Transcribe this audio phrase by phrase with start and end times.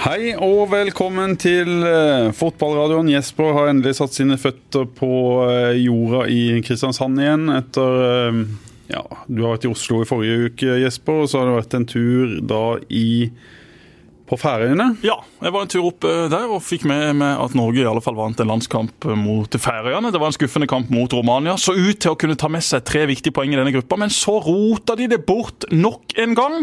[0.00, 3.10] Hei og velkommen til eh, fotballradioen.
[3.12, 5.10] Jesper har endelig satt sine føtter på
[5.44, 8.38] eh, jorda i Kristiansand igjen etter eh,
[8.94, 11.76] Ja, du har vært i Oslo i forrige uke, Jesper, og så har det vært
[11.76, 13.10] en tur da i
[14.30, 14.92] på Færøyene?
[15.06, 18.02] Ja, jeg var en tur opp der og fikk med meg at Norge i alle
[18.04, 20.12] fall vant en landskamp mot Færøyene.
[20.14, 21.56] Det var en skuffende kamp mot Romania.
[21.58, 24.12] Så ut til å kunne ta med seg tre viktige poeng i denne gruppa, men
[24.14, 26.56] så rota de det bort nok en gang.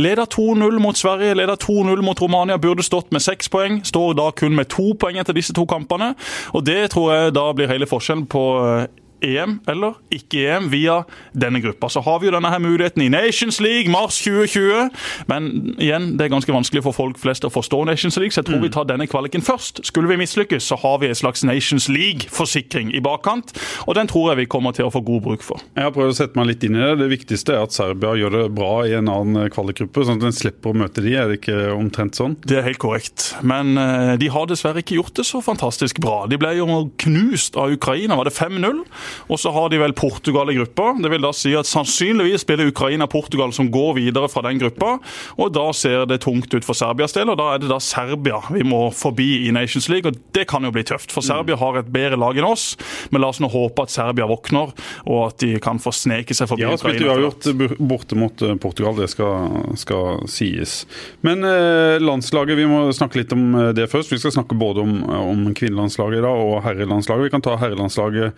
[0.00, 3.82] Leder 2-0 mot Sverige, leder 2-0 mot Romania, burde stått med seks poeng.
[3.86, 6.14] Står da kun med to poeng etter disse to kampene.
[6.56, 8.88] Og det tror jeg da blir hele forskjellen på eh,
[9.22, 11.88] EM eller ikke EM via denne gruppa.
[11.92, 14.90] Så har vi jo denne her muligheten i Nations League mars 2020.
[15.30, 18.50] Men igjen, det er ganske vanskelig for folk flest å forstå Nations League, så jeg
[18.50, 18.66] tror mm.
[18.66, 19.82] vi tar denne kvaliken først.
[19.88, 23.54] Skulle vi mislykkes, så har vi en slags Nations League-forsikring i bakkant.
[23.86, 25.62] Og den tror jeg vi kommer til å få god bruk for.
[25.76, 26.94] Jeg har prøvd å sette meg litt inn i det.
[27.02, 30.36] Det viktigste er at Serbia gjør det bra i en annen kvalikgruppe, sånn at en
[30.36, 31.14] slipper å møte de.
[31.18, 32.36] Er det ikke omtrent sånn?
[32.46, 33.32] Det er helt korrekt.
[33.46, 36.24] Men uh, de har dessverre ikke gjort det så fantastisk bra.
[36.30, 36.66] De ble jo
[37.02, 38.82] knust av Ukraina, var det 5-0?
[39.28, 40.92] Og så har de vel Portugal i gruppa.
[41.02, 44.96] Det vil da si at sannsynligvis blir det Ukraina-Portugal som går videre fra den gruppa.
[45.38, 48.40] Og da ser det tungt ut for Serbias del, og da er det da Serbia
[48.52, 50.08] vi må forbi i Nations League.
[50.08, 52.72] Og det kan jo bli tøft, for Serbia har et bedre lag enn oss.
[53.10, 54.72] Men la oss nå håpe at Serbia våkner,
[55.06, 56.98] og at de kan få sneke seg forbi ja, Ukraina.
[56.98, 60.82] Ja, spilte uavgjort borte mot eh, Portugal, det skal, skal sies.
[61.26, 64.12] Men eh, landslaget, vi må snakke litt om eh, det først.
[64.12, 67.28] Vi skal snakke både om, om kvinnelandslaget da, og herrelandslaget.
[67.28, 68.32] Vi kan ta herrelandslaget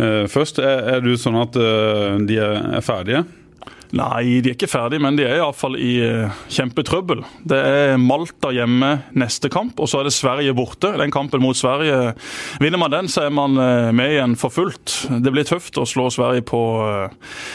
[0.00, 0.60] eh, først.
[0.62, 3.24] Er, du sånn at uh, de er ferdige?
[3.96, 7.22] Nei, de er ikke ferdige, men de er iallfall i uh, kjempetrøbbel.
[7.46, 10.90] Det er Malta hjemme neste kamp, og så er det Sverige borte.
[10.98, 12.16] Den kampen mot Sverige,
[12.62, 13.54] Vinner man den, så er man
[13.94, 14.96] med igjen for fullt.
[15.22, 16.62] Det blir tøft å slå Sverige på,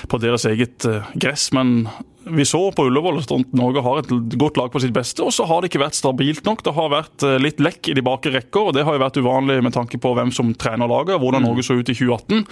[0.07, 0.87] på deres eget
[1.19, 1.89] gress, men
[2.23, 5.45] vi så på Ullevål at Norge har et godt lag på sitt beste, og så
[5.49, 6.61] har det ikke vært stabilt nok.
[6.65, 9.17] Det har vært eh, litt lekk i de bakre rekker, og det har jo vært
[9.21, 11.47] uvanlig med tanke på hvem som trener laget, hvordan mm.
[11.49, 12.43] Norge så ut i 2018.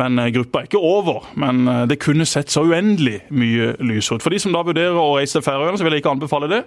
[0.00, 1.28] Men eh, gruppa er ikke over.
[1.40, 4.24] Men eh, det kunne sett så uendelig mye lys ut.
[4.24, 6.62] For de som da vurderer å reise til Færøyene, så vil jeg ikke anbefale det.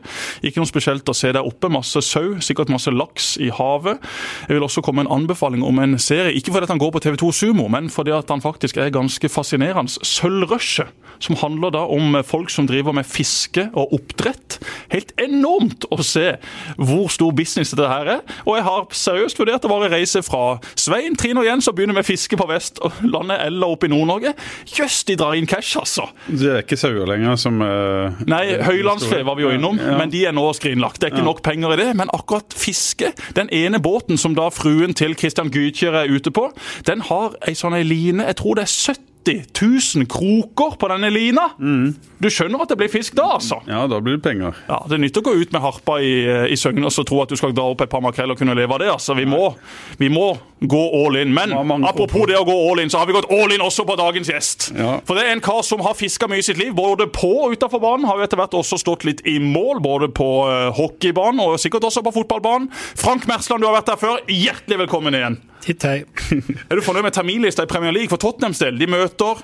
[0.46, 1.72] Ikke noe spesielt å se der oppe.
[1.72, 4.02] Masse sau, sikkert masse laks i havet.
[4.48, 7.34] Jeg vil også komme en anbefaling om en serie, ikke fordi han går på TV2
[7.36, 9.92] Sumo, men fordi at han faktisk er ganske fascinerende.
[10.06, 14.60] Sølvrushet, som handler da om folk som driver med fiske og oppdrett.
[14.92, 16.36] Helt enormt å se
[16.78, 18.22] hvor stor business dette her er.
[18.46, 21.96] Og jeg har seriøst vurdert å bare reise fra Svein, Trine og Jens og begynne
[21.96, 24.34] med fiske på Vestlandet eller oppe i Nord-Norge.
[24.78, 26.08] Jøss, de drar inn cash, altså.
[26.28, 29.96] Det er ikke sauer lenger som uh, Nei, høylandsfe var vi jo innom, ja.
[30.00, 31.02] men de er nå skrinlagt.
[31.02, 31.30] Det er ikke ja.
[31.30, 31.90] nok penger i det.
[32.00, 36.50] Men akkurat fiske, den ene båten som da fruen til Christian Gytkjær er ute på,
[36.88, 40.90] den har ei sånn ei line, jeg tror det er 70 80 000 kroker på
[40.92, 41.50] denne lina!
[41.59, 41.92] Mm.
[42.22, 43.59] Du skjønner at det blir fisk da, altså?
[43.70, 44.58] Ja, da blir det penger.
[44.68, 46.14] Ja, Det nytter å gå ut med harpa i,
[46.52, 48.74] i Søgne og tro at du skal dra opp et par makrell og kunne leve
[48.74, 48.90] av det.
[48.94, 49.18] altså.
[49.18, 49.54] Vi må,
[50.02, 51.34] vi må gå all in.
[51.34, 51.54] Men
[51.86, 54.30] apropos det å gå all in, så har vi gått all in også på dagens
[54.30, 54.68] gjest.
[54.78, 55.00] Ja.
[55.08, 57.56] For det er en kar som har fiska mye i sitt liv, både på og
[57.58, 58.06] utafor banen.
[58.10, 61.90] Har jo etter hvert også stått litt i mål, både på uh, hockeybanen og sikkert
[61.90, 62.70] også på fotballbanen.
[62.74, 64.22] Frank Mersland, du har vært der før.
[64.30, 65.40] Hjertelig velkommen igjen.
[65.66, 65.98] Hitt hei.
[66.70, 68.78] er du fornøyd med terminlista i Premier League for Tottenhams del?
[68.82, 69.42] De møter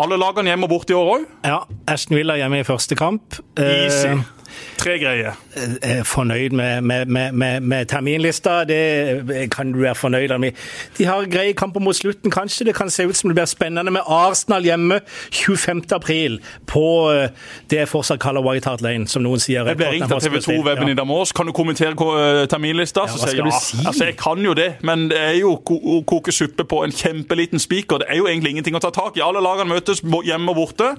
[0.00, 1.26] alle lagene hjemme og borte i år òg?
[1.48, 1.62] Ja.
[1.90, 3.40] Ashton Villa hjemme i første kamp.
[3.60, 4.12] Easy.
[4.12, 4.41] Uh,
[4.80, 5.36] Tre greier.
[5.82, 8.64] Eh, fornøyd med, med, med, med, terminlista.
[8.64, 10.58] Det kan du være fornøyd med.
[10.98, 12.64] De har greie kamper mot slutten, kanskje.
[12.64, 17.28] Det kan se ut som det blir spennende med Arsenal hjemme 25.4 på eh,
[17.70, 19.68] det jeg fortsatt kaller White Hart Lane, som noen sier.
[19.68, 20.94] Jeg ble ringt av TV 2-weben ja.
[20.94, 21.34] i Damås.
[21.36, 23.06] Kan du kommentere eh, terminlista?
[23.06, 23.46] Ja, hva skal ja.
[23.46, 23.84] du si?
[23.86, 27.62] Altså, jeg kan jo det, men det er jo å koke suppe på en kjempeliten
[27.62, 28.02] spiker.
[28.02, 29.24] Det er jo egentlig ingenting å ta tak i.
[29.24, 30.94] Alle lagene møtes hjemme og borte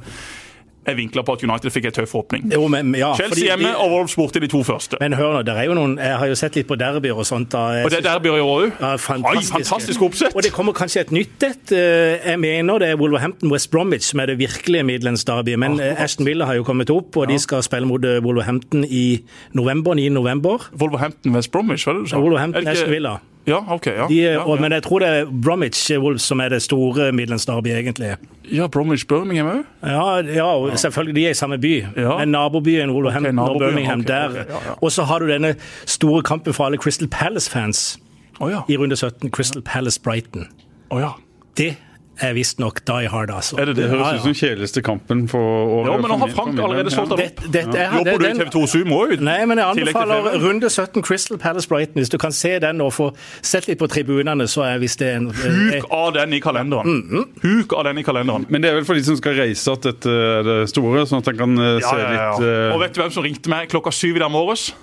[0.85, 2.47] er vinkla på at United fikk en tøff åpning.
[2.53, 4.99] Jo, men, ja, Chelsea hjemme de, og Wolves borte de to første.
[5.01, 7.27] Men hør nå, det er jo noen, jeg har jo sett litt på derbyer og
[7.27, 7.51] sånt.
[7.53, 8.77] Da, og det er derbyer i år òg?
[9.01, 9.53] Fantastisk.
[9.55, 10.35] fantastisk oppsett.
[10.35, 11.75] Og det kommer kanskje et nytt et.
[11.75, 15.55] Eh, jeg mener det er Wolverhampton West Bromwich som er det virkelige Midlands derby.
[15.59, 17.33] Men ah, Ashton Villa har jo kommet opp, og ja.
[17.33, 19.93] de skal spille mot eh, Wolverhampton i november.
[19.93, 20.09] 9.
[20.09, 20.69] november.
[20.79, 22.23] Wolverhampton West Bromwich, hva er det du sa?
[22.23, 23.19] Wolverhampton Ashton Villa.
[23.45, 23.85] Ja, ok.
[23.87, 24.07] Ja.
[24.07, 27.45] De, ja, og, men jeg tror det er Bromwich Wolves som er det store Midlands
[27.47, 28.15] egentlig.
[28.51, 29.63] Ja, Bromwich Birmingham òg?
[29.83, 31.15] Ja, ja, selvfølgelig.
[31.15, 31.73] De er i samme by.
[31.97, 32.17] Ja.
[32.17, 34.75] Men nabobyen Wolverhampton okay, og Birmingham okay, der.
[34.81, 35.55] Og så har du denne
[35.85, 37.99] store kampen for alle Crystal Palace-fans
[38.39, 39.29] oh, i runde 17.
[39.29, 40.47] Crystal Palace Brighton.
[40.89, 41.09] Oh, ja.
[41.57, 41.75] Det
[42.21, 43.57] er visstnok Die Hard, altså.
[43.57, 43.87] Er det det?
[43.89, 45.89] høres ut som kjedeligste kampen for året.
[45.91, 47.41] Ja, men nå har Frank allerede solgt den opp.
[47.41, 47.89] Det, det, ja.
[47.97, 49.15] Jobber du i TV2 Sumo òg?
[49.23, 52.01] Nei, men jeg anbefaler runde 17 Crystal Palace Brighton.
[52.03, 53.09] Hvis du kan se den og få
[53.41, 56.85] sett litt på tribunene, så er visst det en Huk av den i kalenderen.
[56.85, 57.25] Mm -hmm.
[57.41, 58.45] Huk av den i kalenderen.
[58.49, 61.17] Men det er vel for de som skal reise at dette er det store, sånn
[61.17, 62.75] at en kan eh, se ja, ja, litt uh...
[62.75, 64.75] Og vet du hvem som ringte meg klokka syv i dag morges?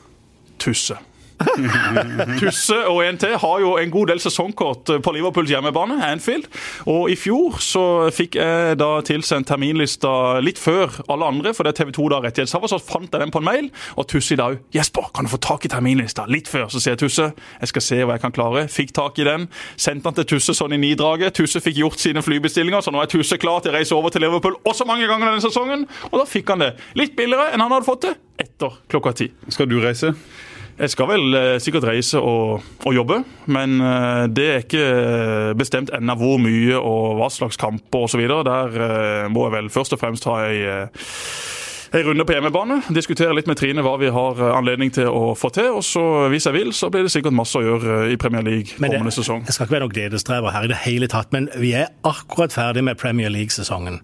[0.59, 0.97] Tusse.
[2.41, 6.49] Tusse og NT har jo en god del sesongkort på Liverpools hjemmebane, Anfield.
[6.91, 7.85] Og i fjor så
[8.15, 10.13] fikk jeg da tilsendt terminlista
[10.45, 13.33] litt før alle andre, for det er TV 2 da rettighetshaver, så fant jeg den
[13.35, 13.71] på en mail.
[13.97, 16.69] Og Tusse i dag Jesper, kan du få tak i terminlista litt før?
[16.73, 18.67] Så sier Tusse, jeg skal se hva jeg kan klare.
[18.71, 19.49] Fikk tak i den.
[19.81, 21.35] Sendte den til Tusse sånn i nidraget.
[21.39, 24.25] Tusse fikk gjort sine flybestillinger, så nå er Tusse klar til å reise over til
[24.27, 25.87] Liverpool også mange ganger denne sesongen.
[26.11, 29.31] Og da fikk han det litt billigere enn han hadde fått det etter klokka ti.
[29.53, 30.15] Skal du reise?
[30.81, 33.19] Jeg skal vel eh, sikkert reise og, og jobbe,
[33.53, 34.85] men eh, det er ikke
[35.61, 38.23] bestemt ennå hvor mye og hva slags kamper osv.
[38.49, 40.63] Der eh, må jeg vel først og fremst ha ei
[41.93, 42.81] en runde på hjemmebane.
[42.95, 45.73] Diskutere litt med Trine hva vi har anledning til å få til.
[45.81, 48.77] Og så, hvis jeg vil, så blir det sikkert masse å gjøre i Premier League
[48.79, 49.43] kommende sesong.
[49.47, 52.55] Det skal ikke være noen gledesdrever her i det hele tatt, men vi er akkurat
[52.55, 54.01] ferdig med Premier League-sesongen.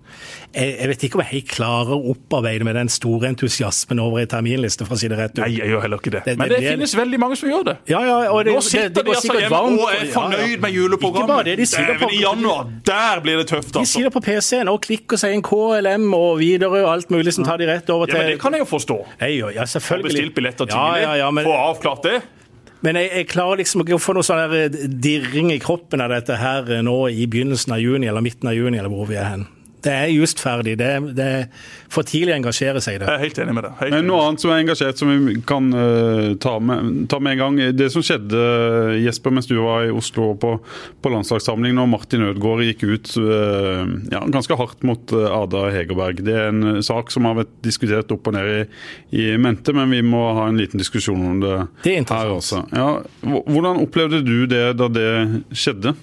[0.57, 4.23] Jeg, jeg, vet ikke om jeg helt klarer å opparbeide med den store entusiasmen over
[4.23, 5.43] ei terminliste, for å si det rett ut.
[5.45, 6.25] Nei, jeg gjør heller ikke det.
[6.27, 7.77] det men det, det finnes veldig mange som gjør det.
[7.93, 11.23] Ja, ja, og det, Nå sitter de altså hjemme og er fornøyd med juleprogrammet.
[11.23, 13.85] Ikke bare det, de sitter på, I januar, der blir det tøft, altså.
[13.85, 17.47] De sitter på PC-en og klikker seg en KLM og videre og alt mulig som
[17.47, 18.97] tar de rett over til ja, men det kan jeg jo forstå.
[19.21, 20.13] Jeg, ja, selvfølgelig.
[20.13, 21.47] Bestilt billetter tidlig, ja, ja, men...
[21.47, 22.17] få avklart det.
[22.85, 24.53] Men jeg, jeg, klarer liksom ikke å få noe sånn
[25.03, 28.79] dirring i kroppen av dette her nå i begynnelsen av juni eller midten av juni,
[28.79, 29.47] eller hvor vi er hen.
[29.87, 30.77] Det er just ferdig.
[30.81, 31.45] Det, det er
[31.93, 33.07] for tidlig å engasjere seg i det.
[33.07, 33.93] Jeg er helt enig med deg.
[33.95, 37.43] Men noe annet som er engasjert, som vi kan uh, ta, med, ta, med, en
[37.43, 37.61] gang.
[37.79, 38.41] Det som skjedde,
[39.05, 40.57] Jesper, mens du var i Oslo på,
[41.03, 46.25] på landslagssamling, når Martin Ødegaard gikk ut uh, ja, ganske hardt mot uh, Ada Hegerberg.
[46.27, 48.61] Det er en sak som har vært diskutert opp og ned i,
[49.23, 51.57] i mente, men vi må ha en liten diskusjon om det,
[51.87, 52.67] det her også.
[52.75, 52.91] Ja,
[53.23, 55.11] hvordan opplevde du det da det
[55.55, 55.95] skjedde?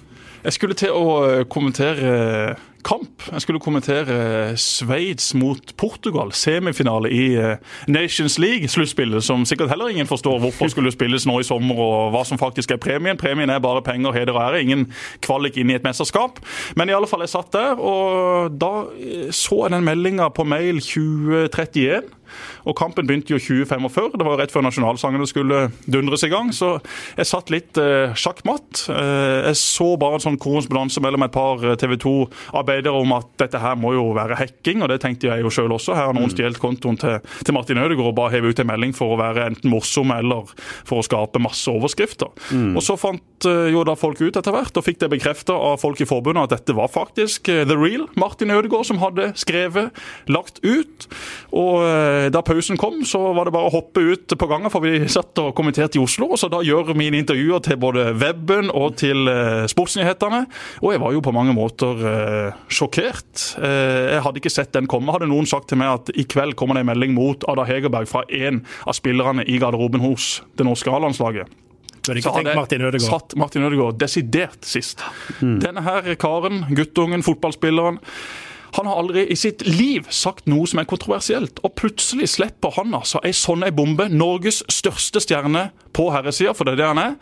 [0.44, 3.24] Jeg skulle til å kommentere kamp.
[3.32, 7.56] Jeg skulle kommentere Sveits mot Portugal, semifinale i eh,
[7.88, 12.24] Nations League-sluttspillet, som sikkert heller ingen forstår hvorfor skulle spilles nå i sommer, og hva
[12.28, 13.20] som faktisk er premien.
[13.20, 14.86] Premien er bare penger, heder og ære, ingen
[15.24, 16.40] kvalik inn i et mesterskap.
[16.76, 20.46] Men i alle fall, jeg satt der, og da eh, så jeg den meldinga på
[20.48, 22.04] mail 2031.
[22.64, 24.18] Og kampen begynte jo 2045.
[24.18, 26.52] Det var rett før nasjonalsangene skulle dundres i gang.
[26.54, 26.76] Så
[27.18, 28.86] jeg satt litt eh, sjakkmatt.
[28.92, 33.30] Eh, jeg så bare en sånn korrespondanse mellom et par eh, TV 2-arbeidere om at
[33.40, 35.96] dette her må jo være hacking, og det tenkte jeg jo sjøl også.
[35.96, 36.34] Her har noen mm.
[36.34, 39.48] stjålet kontoen til, til, Martin Ødegaard og bare hevet ut en melding for å være
[39.50, 40.50] enten morsom eller
[40.86, 42.32] for å skape masse overskrifter.
[42.50, 42.74] Mm.
[42.78, 45.80] Og så fant eh, jo da folk ut etter hvert, og fikk det bekrefta av
[45.82, 49.94] folk i forbundet at dette var faktisk the real Martin Ødegaard som hadde skrevet,
[50.30, 51.08] lagt ut.
[51.54, 51.84] Og
[52.32, 55.38] da pausen kom, så var det bare å hoppe ut på gangen, for vi satt
[55.42, 56.30] og kommenterte i Oslo.
[56.40, 60.44] Så da gjør mine intervjuer til både weben og til eh, sportsnyhetene.
[60.82, 63.48] Og jeg var jo på mange måter eh, sjokkert.
[63.58, 65.14] Eh, jeg hadde ikke sett den komme.
[65.14, 68.10] Hadde noen sagt til meg at i kveld kommer det en melding mot Ada Hegerberg
[68.10, 71.60] fra en av spillerne i garderoben hos det norske A-landslaget.
[72.04, 75.00] Så hadde jeg satt Martin Ødegaard desidert sist.
[75.40, 75.56] Mm.
[75.62, 77.96] Denne her karen, guttungen, fotballspilleren
[78.74, 81.60] han har aldri i sitt liv sagt noe som er kontroversielt.
[81.62, 84.08] Og plutselig slipper han altså ei sånn ei bombe.
[84.10, 87.18] Norges største stjerne på herresida, for det er det han er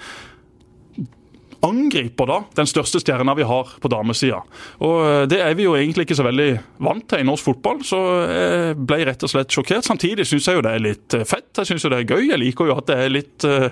[1.62, 4.42] angriper da den største stjerna vi har på damesida.
[4.82, 6.48] Og eh, Det er vi jo egentlig ikke så veldig
[6.82, 8.00] vant til i norsk fotball, så
[8.32, 9.86] jeg ble rett og slett sjokkert.
[9.86, 12.30] Samtidig syns jeg jo det er litt eh, fett, jeg syns det er gøy.
[12.32, 13.68] Jeg liker jo at det er litt, eh,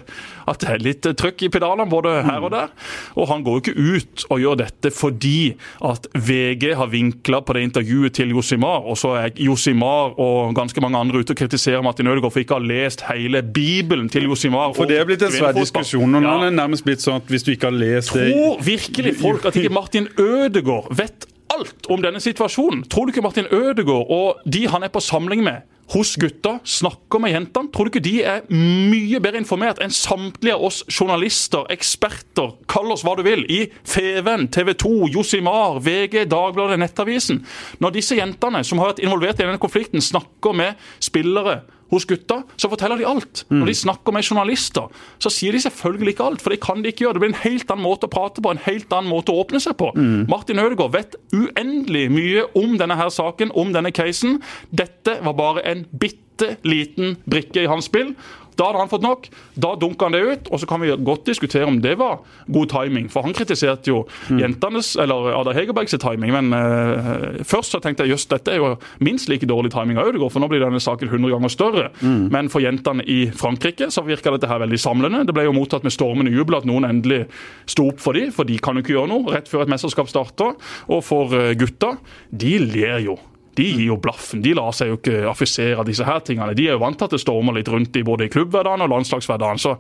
[0.51, 2.71] at det er litt trøkk i pedalene både her og der.
[3.19, 5.55] Og han går jo ikke ut og gjør dette fordi
[5.87, 10.83] at VG har vinkla på det intervjuet til Josimar, og så er Josimar og ganske
[10.85, 14.29] mange andre ute og kritiserer Martin Ødegaard for ikke å ha lest hele Bibelen til
[14.31, 14.75] Josimar.
[14.77, 16.15] For det er blitt en svær diskusjon.
[16.15, 19.17] og Nå er det nærmest blitt sånn at hvis du ikke har lest Tror virkelig
[19.21, 22.85] folk at ikke Martin Ødegaard vet alt om denne situasjonen?
[22.91, 27.19] Tror du ikke Martin Ødegaard og de han er på samling med hos gutta, snakker
[27.23, 27.71] med jentene.
[27.75, 32.93] Tror du ikke de er mye bedre informert enn samtlige av oss journalister, eksperter, kall
[32.95, 37.43] oss hva du vil, i Feven, TV 2, Josimar, VG, Dagbladet, Nettavisen?
[37.83, 41.61] Når disse jentene som har vært involvert i denne konflikten, snakker med spillere
[41.91, 43.45] hos gutta, så forteller de alt.
[43.51, 46.45] Når de snakker med journalister, så sier de selvfølgelig ikke alt.
[46.45, 47.19] For det kan de ikke gjøre.
[47.19, 49.63] Det blir en helt annen måte å prate på, en helt annen måte å åpne
[49.63, 49.91] seg på.
[49.97, 50.27] Mm.
[50.31, 54.41] Martin Ødegaard vet uendelig mye om denne her saken, om denne casen.
[54.71, 58.15] Dette var bare en bitte liten brikke i hans spill.
[58.61, 59.29] Da hadde han fått nok.
[59.57, 60.51] Da dunka han det ut.
[60.53, 62.21] Og så kan vi godt diskutere om det var
[62.53, 63.09] god timing.
[63.13, 64.41] For han kritiserte jo mm.
[64.43, 66.35] jentenes, eller Ada Hegerbergs timing.
[66.37, 70.11] Men uh, først så tenkte jeg jøss, dette er jo minst like dårlig timing av
[70.11, 71.89] Ødegaard, for nå blir denne saken 100 ganger større.
[72.05, 72.29] Mm.
[72.35, 75.25] Men for jentene i Frankrike så virka dette her veldig samlende.
[75.29, 77.25] Det ble jo mottatt med stormende jubel at noen endelig
[77.71, 80.13] sto opp for dem, for de kan jo ikke gjøre noe rett før et mesterskap
[80.13, 80.57] starter.
[80.93, 81.97] Og for uh, gutta,
[82.31, 83.17] de ler jo
[83.59, 84.43] de gir jo blaffen.
[84.45, 86.55] De lar seg jo ikke affisere disse her tingene.
[86.57, 88.93] De er jo vant til at det stormer litt rundt i både i klubbhverdagen og
[88.93, 89.61] landslagshverdagen.
[89.61, 89.75] Så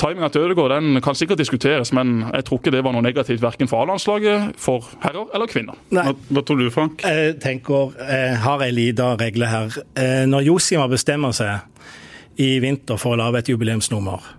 [0.00, 3.44] timinga til Ødegaard den kan sikkert diskuteres, men jeg tror ikke det var noe negativt
[3.44, 5.78] verken for A-landslaget, for herrer eller kvinner.
[5.94, 7.04] Hva, hva, tror du, Frank?
[7.06, 9.78] Jeg tenker, jeg har ei lita regle her.
[9.94, 14.34] Eh, når Josima bestemmer seg i vinter for å lage et jubileumsnummer,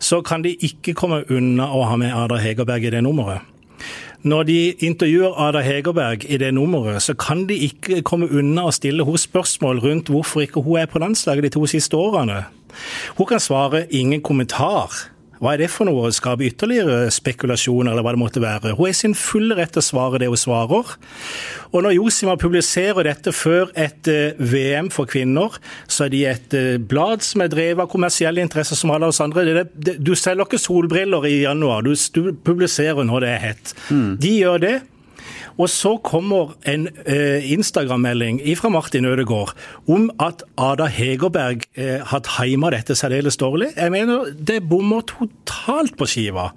[0.00, 3.49] så kan de ikke komme unna å ha med Ada Hegerberg i det nummeret.
[4.22, 8.74] Når de intervjuer Ada Hegerberg i det nummeret, så kan de ikke komme unna å
[8.74, 12.44] stille henne spørsmål rundt hvorfor ikke hun er på landslaget de to siste årene.
[13.16, 15.08] Hun kan svare 'ingen kommentar'.
[15.40, 16.04] Hva er det for noe?
[16.04, 18.74] Å skape ytterligere spekulasjoner, eller hva det måtte være?
[18.76, 20.92] Hun er sin fulle rett til å svare det hun svarer.
[21.70, 25.56] Og når Josima publiserer dette før et eh, VM for kvinner,
[25.88, 29.22] så er de et eh, blad som er drevet av kommersielle interesser som alle oss
[29.24, 29.46] andre.
[29.48, 33.74] Det, det, du selger ikke solbriller i januar, du, du publiserer når det er hett.
[33.88, 34.10] Mm.
[34.20, 34.76] De gjør det.
[35.60, 39.52] Og så kommer en eh, Instagram-melding fra Martin Ødegaard
[39.90, 43.74] om at Ada Hegerberg eh, har tima dette særdeles dårlig.
[43.76, 46.48] Jeg mener det bommer totalt på skiva.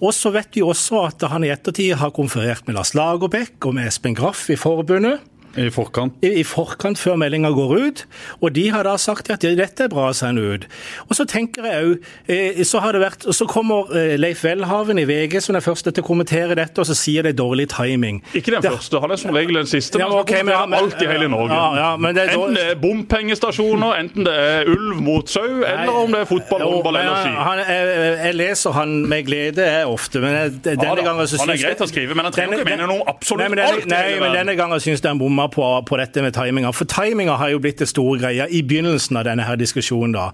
[0.00, 3.76] Og så vet vi også at han i ettertid har konferert med Lars Lagerbäck og
[3.76, 5.20] med Espen Graff i forbundet.
[5.58, 6.14] I forkant?
[6.22, 8.02] I, I, forkant, før meldinga går ut.
[8.38, 10.66] Og de har da sagt at dette er bra å sende ut.
[11.08, 15.00] Og så tenker jeg òg eh, så, har det vært, så kommer eh, Leif Welhaven
[15.02, 17.66] i VG som er første til å kommentere dette, og så sier det er dårlig
[17.72, 18.20] timing.
[18.30, 19.98] Ikke den det, første, han er som regel den siste.
[19.98, 21.56] Ja, men, okay, men, alt i hele Norge.
[21.56, 26.14] Ja, ja, det enten det er bompengestasjoner, enten det er ulv mot sau, eller om
[26.14, 27.34] det er fotball, håndball eller ski.
[27.50, 31.54] Han, jeg, jeg, leser han med glede ofte, men jeg, denne ja, gangen så Han
[31.56, 33.90] er greit å skrive, men han trenger ikke mene noe absolutt nei, men denne, alt.
[33.90, 36.72] Nei, men denne gangen syns jeg han bomma på, på, dette med timinga.
[36.76, 40.12] For timinga har jo blitt det store greia i begynnelsen av denne her diskusjonen.
[40.16, 40.30] da.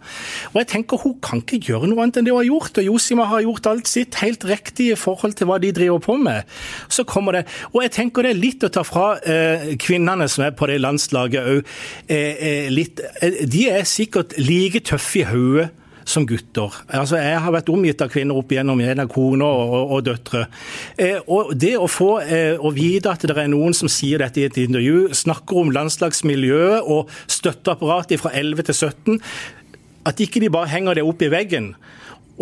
[0.52, 2.78] Og jeg tenker Hun kan ikke gjøre noe annet enn det hun har gjort.
[2.78, 6.16] Og Josima har gjort alt sitt helt riktig i forhold til hva de driver på
[6.16, 6.42] med.
[6.88, 10.44] Så kommer det, Og jeg tenker det er litt å ta fra eh, kvinnene som
[10.44, 11.74] er på det landslaget òg.
[12.08, 12.86] Eh, eh,
[13.22, 15.70] eh, de er sikkert like tøffe i hodet
[16.06, 16.72] som gutter.
[16.88, 20.04] Altså, Jeg har vært omgitt av kvinner opp igjennom, en av koner og, og, og,
[20.06, 20.46] døtre.
[20.96, 24.40] Eh, og Det å få eh, å vite at det er noen som sier dette
[24.40, 29.20] i et intervju, snakker om landslagsmiljøet og støtteapparatet fra 11 til 17,
[30.06, 31.74] at ikke de bare henger det opp i veggen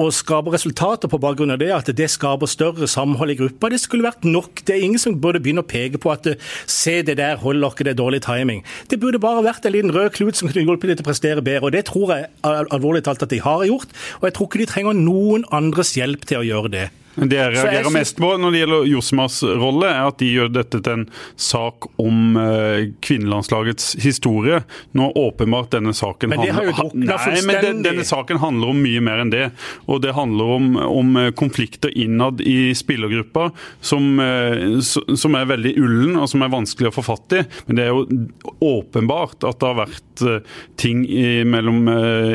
[0.00, 3.70] og skaper resultater på bakgrunn av det, at det skaper større samhold i gruppa.
[3.70, 4.64] Det skulle vært nok.
[4.66, 6.26] Det er ingen som burde begynne å peke på at
[6.70, 8.64] se det der holder ikke, det er dårlig timing.
[8.90, 11.44] Det burde bare vært en liten rød klut som kunne hjulpet dem til å prestere
[11.46, 11.68] bedre.
[11.68, 14.70] og Det tror jeg alvorlig talt at de har gjort, og jeg tror ikke de
[14.72, 16.90] trenger noen andres hjelp til å gjøre det.
[17.14, 17.94] Det jeg reagerer synes...
[17.94, 21.04] mest på når det gjelder Josmas rolle, er at de gjør dette til en
[21.40, 24.62] sak om uh, kvinnelandslagets historie.
[24.99, 27.47] Nå åpenbart denne saken Men det har jo drukna fullstendig.
[27.50, 29.44] Men den, denne saken handler om mye mer enn det.
[29.87, 33.49] Og det handler om, om eh, konflikter innad i spillergruppa
[33.85, 37.44] som, uh, som, er veldig ullen og som er vanskelig å få fatt i.
[37.68, 38.25] Men det er jo
[38.64, 41.87] åpenbart at det har vært uh, ting i, mellom,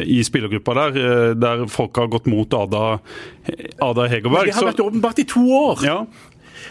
[0.04, 3.00] i spillergruppa der der folk har gått mot Ada,
[3.80, 5.84] Ada Hegerberg vært åpenbart i to år.
[5.86, 5.98] Ja.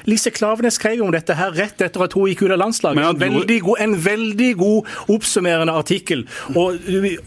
[0.08, 3.02] Lise Klavenes skrev om dette her rett etter at hun gikk ut av landslaget.
[3.04, 6.24] En veldig, god, en veldig god oppsummerende artikkel.
[6.56, 6.78] Og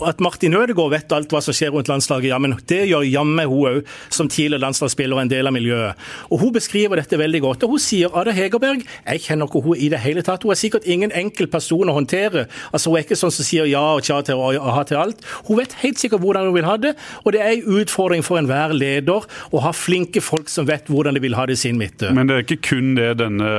[0.08, 3.46] at Martin Ødegaard vet alt hva som skjer rundt landslaget, ja, men det gjør jammen
[3.52, 6.08] hun òg, som tidligere landslagsspiller og en del av miljøet.
[6.32, 7.64] Og Hun beskriver dette veldig godt.
[7.64, 10.44] og Hun sier Ada Hegerberg jeg kjenner ikke hun i det hele tatt.
[10.44, 12.48] Hun er sikkert ingen enkel person å håndtere.
[12.72, 15.22] Altså Hun er ikke sånn som sier ja og tja til og ha til alt.
[15.48, 18.42] Hun vet helt sikkert hvordan hun vil ha det, og det er en utfordring for
[18.42, 21.78] enhver leder å ha flinke folk som vet hvordan de vil ha det i sin
[21.80, 22.10] midte.
[22.16, 23.52] Men det er ikke kun det denne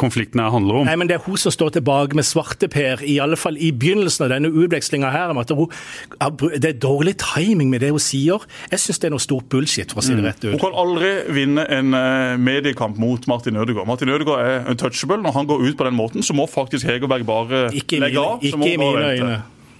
[0.00, 0.88] konflikten her handler om.
[0.88, 4.26] Nei, men Det er hun som står tilbake med svarteper, i alle fall i begynnelsen
[4.26, 5.30] av denne utvekslinga her.
[5.30, 5.68] om at hun,
[6.58, 8.42] Det er dårlig timing med det hun sier.
[8.70, 10.28] Jeg syns det er noe stort bullshit, for å si det mm.
[10.28, 10.50] rett ut.
[10.56, 13.86] Hun kan aldri vinne en eh, mediekamp mot Martin Ødegaard.
[13.86, 15.22] Martin Ødegaard er untouchable.
[15.22, 18.42] Når han går ut på den måten, så må faktisk Hegerberg bare legge av.
[18.42, 19.38] Ikke i mine øyne.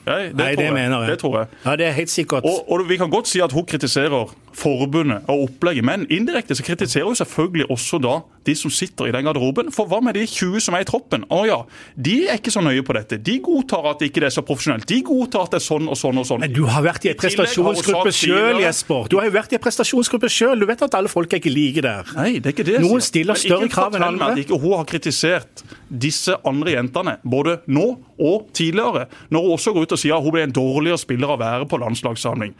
[0.08, 1.12] Nei, det, Nei, det mener jeg.
[1.12, 1.48] Det tror jeg.
[1.64, 2.48] Ja, det er helt sikkert.
[2.48, 6.64] Og, og, Vi kan godt si at hun kritiserer forbundet og opplegget, men indirekte så
[6.66, 9.72] kritiserer hun selvfølgelig også da de som sitter i den garderoben.
[9.74, 11.26] For hva med de 20 som er i troppen?
[11.30, 11.58] Å ja,
[11.94, 13.18] De er ikke så nøye på dette.
[13.22, 14.88] De godtar at det ikke er så profesjonelt.
[14.88, 16.42] De godtar at det er sånn og sånn og sånn.
[16.44, 19.10] Men du har vært i en prestasjonsgruppe sjøl, Jesper.
[19.12, 20.56] Du har jo vært i en prestasjonsgruppe sjøl.
[20.58, 22.14] Du vet at alle folk er ikke like der.
[22.16, 22.80] Nei, det er ikke det.
[22.84, 24.22] Noen stiller større krav enn andre.
[24.24, 27.86] Meg at ikke hun har kritisert disse andre jentene, både nå
[28.18, 31.32] og tidligere, når hun også går ut og sier at hun ble en dårligere spiller
[31.34, 32.54] å være på landslagssamling.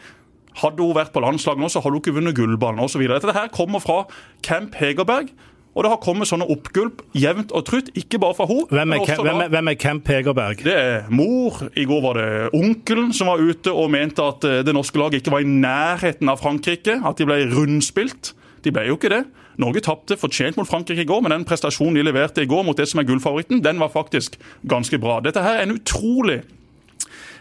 [0.58, 3.04] Hadde hun vært på landslag nå, så hadde hun ikke vunnet gullballen osv.
[3.10, 4.02] Dette her kommer fra
[4.42, 5.30] Camp Hegerberg.
[5.78, 8.66] Og det har kommet sånne oppgulp jevnt og trutt, ikke bare fra henne.
[8.72, 10.64] Hvem hvem, hvem er Camp Hegerberg?
[10.66, 11.60] Det er mor.
[11.78, 15.20] I går var det onkelen som var ute og mente at eh, det norske laget
[15.20, 16.98] ikke var i nærheten av Frankrike.
[17.06, 18.32] At de ble rundspilt.
[18.64, 19.22] De ble jo ikke det.
[19.58, 22.78] Norge tapte fortjent mot Frankrike i går, men den prestasjonen de leverte i går mot
[22.78, 24.38] det som er gullfavoritten, den var faktisk
[24.70, 25.18] ganske bra.
[25.24, 26.40] Dette her er en utrolig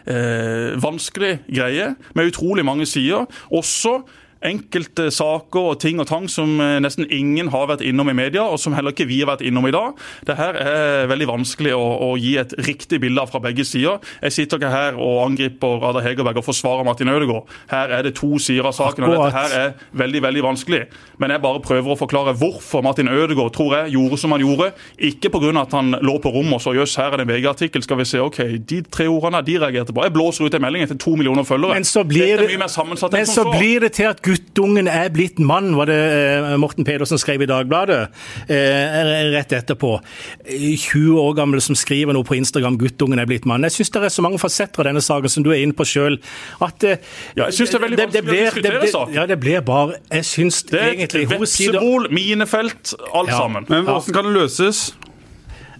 [0.08, 3.28] eh, vanskelig greie med utrolig mange sider.
[3.54, 4.00] Også
[4.44, 8.44] enkelte saker og ting og tang som eh, nesten ingen har vært innom i media,
[8.46, 9.98] og som heller ikke vi har vært innom i dag.
[10.26, 13.98] Det her er veldig vanskelig å, å gi et riktig bilde av fra begge sider.
[14.22, 17.50] Jeg sitter ikke her og angriper Ada Hegerberg og forsvarer Martin Ødegaard.
[17.72, 20.84] Her er det to sider av saken, og dette her er veldig veldig vanskelig.
[21.18, 24.70] Men jeg bare prøver å forklare hvorfor Martin Ødegaard tror jeg gjorde som han gjorde.
[25.10, 25.52] Ikke pga.
[25.58, 28.06] at han lå på rommet og så jøss, her er det en VG-artikkel, skal vi
[28.08, 28.20] se.
[28.20, 30.04] OK, de tre ordene de reagerte på.
[30.04, 31.78] Jeg blåser ut en melding til to millioner følgere.
[31.78, 35.88] Men så blir, det, men så blir det til at guttungen er blitt mann, var
[35.90, 38.00] det eh, Morten Pedersen skrev i Dagbladet
[38.50, 38.98] eh,
[39.32, 39.94] rett etterpå.
[40.48, 43.66] 20 år gammel som skriver noe på Instagram 'guttungen er blitt mann'.
[43.68, 45.86] Jeg syns det er så mange fasetter av denne saken som du er inne på
[45.88, 46.20] sjøl,
[46.64, 47.02] at eh,
[47.34, 49.18] ja, jeg syns det er veldig vanskelig det, det blir, å diskutere saken.
[49.18, 53.42] Ja, det blir bare Jeg syns egentlig Vepsebol, minefelt, alt ja.
[53.42, 53.68] sammen.
[53.68, 54.88] Men hvordan kan det løses?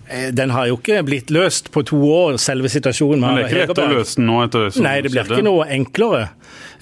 [0.08, 3.20] Den har jo ikke blitt løst på to år, selve situasjonen.
[3.20, 4.38] Men det er ikke lett å løse den nå?
[4.46, 6.30] etter Nei, det blir ikke noe enklere.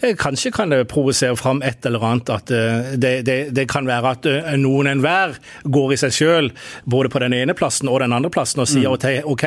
[0.01, 2.31] Eh, kanskje kan det provosere fram et eller annet.
[2.31, 6.51] At eh, det, det, det kan være at eh, noen enhver går i seg sjøl,
[6.85, 9.29] både på den ene plassen og den andre plassen, og sier mm.
[9.33, 9.45] OK,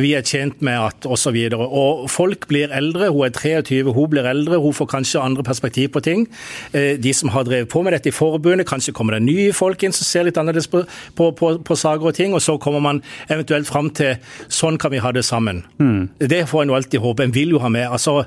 [0.00, 1.36] vi er tjent med at osv.
[1.56, 3.10] Og, og folk blir eldre.
[3.10, 6.26] Hun er 23, hun blir eldre, hun får kanskje andre perspektiv på ting.
[6.72, 9.94] De som har drevet på med dette i forbundet, kanskje kommer det nye folk inn
[9.94, 10.82] som ser litt annerledes på,
[11.18, 12.34] på, på, på saker og ting.
[12.34, 14.18] og så kommer man eventuelt fram til
[14.48, 15.62] sånn kan vi ha det sammen.
[15.80, 16.08] Mm.
[16.18, 17.26] Det får en jo alltid håpe.
[17.26, 18.24] En vil jo ha med altså,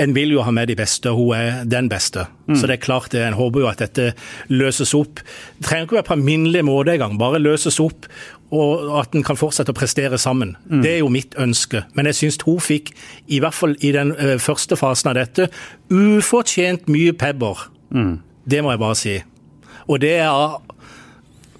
[0.00, 2.26] en vil jo ha med de beste, og hun er den beste.
[2.46, 2.56] Mm.
[2.56, 4.12] Så det er klart det, En håper jo at dette
[4.48, 5.22] løses opp.
[5.58, 8.08] Det trenger ikke være på en minnelig måte engang, bare løses opp.
[8.54, 10.54] Og at en kan fortsette å prestere sammen.
[10.70, 10.82] Mm.
[10.84, 11.84] Det er jo mitt ønske.
[11.94, 12.92] Men jeg syns hun fikk,
[13.26, 15.48] i hvert fall i den uh, første fasen av dette,
[15.90, 17.66] ufortjent mye pepper.
[17.90, 18.20] Mm.
[18.44, 19.16] Det må jeg bare si.
[19.88, 20.60] Og det er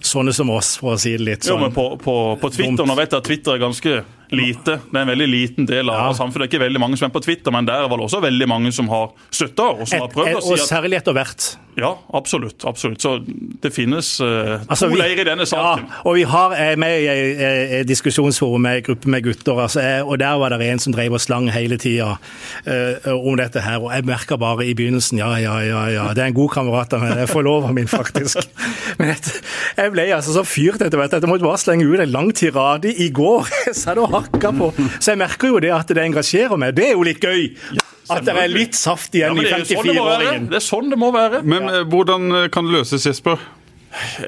[0.04, 1.56] sånne som oss, for å si det litt sånn.
[1.56, 3.96] Jo, men på, på, på Twitter, nå vet jeg at Twitter er ganske
[4.30, 4.78] lite.
[4.90, 6.14] Det er en veldig liten del av ja.
[6.20, 6.46] samfunnet.
[6.46, 8.48] Det er ikke veldig mange som er på Twitter, men der var det også veldig
[8.50, 11.00] mange som har støtta og som et, har prøvd et, å si at Og særlig
[11.02, 11.50] etter hvert.
[11.76, 12.64] Ja, absolutt.
[12.64, 13.02] absolutt.
[13.02, 13.16] Så
[13.62, 15.88] det finnes uh, altså, to leirer i denne saken.
[15.88, 17.08] Ja, og vi har er med i
[17.80, 21.16] et diskusjonsforum med en gruppe med gutter, altså, og der var det en som drev
[21.18, 23.82] og slang hele tida uh, om dette her.
[23.82, 26.94] Og jeg merka bare i begynnelsen ja, ja, ja, ja, det er en god kamerat
[26.94, 28.46] av meg, jeg forloveren min, faktisk.
[29.00, 32.30] Men jeg ble altså så fyrt etter hvert jeg måtte bare slenge ut en lang
[32.36, 33.50] tirade i går.
[33.74, 34.70] Så det hakka på.
[34.98, 36.76] Så jeg merker jo det at det engasjerer meg.
[36.78, 37.50] Det er jo litt gøy.
[38.12, 40.44] At det er litt saft igjen ja, i 54-åringen.
[40.44, 41.40] Sånn det er sånn det må være.
[41.48, 43.40] Men eh, hvordan eh, kan det løses, Jesper?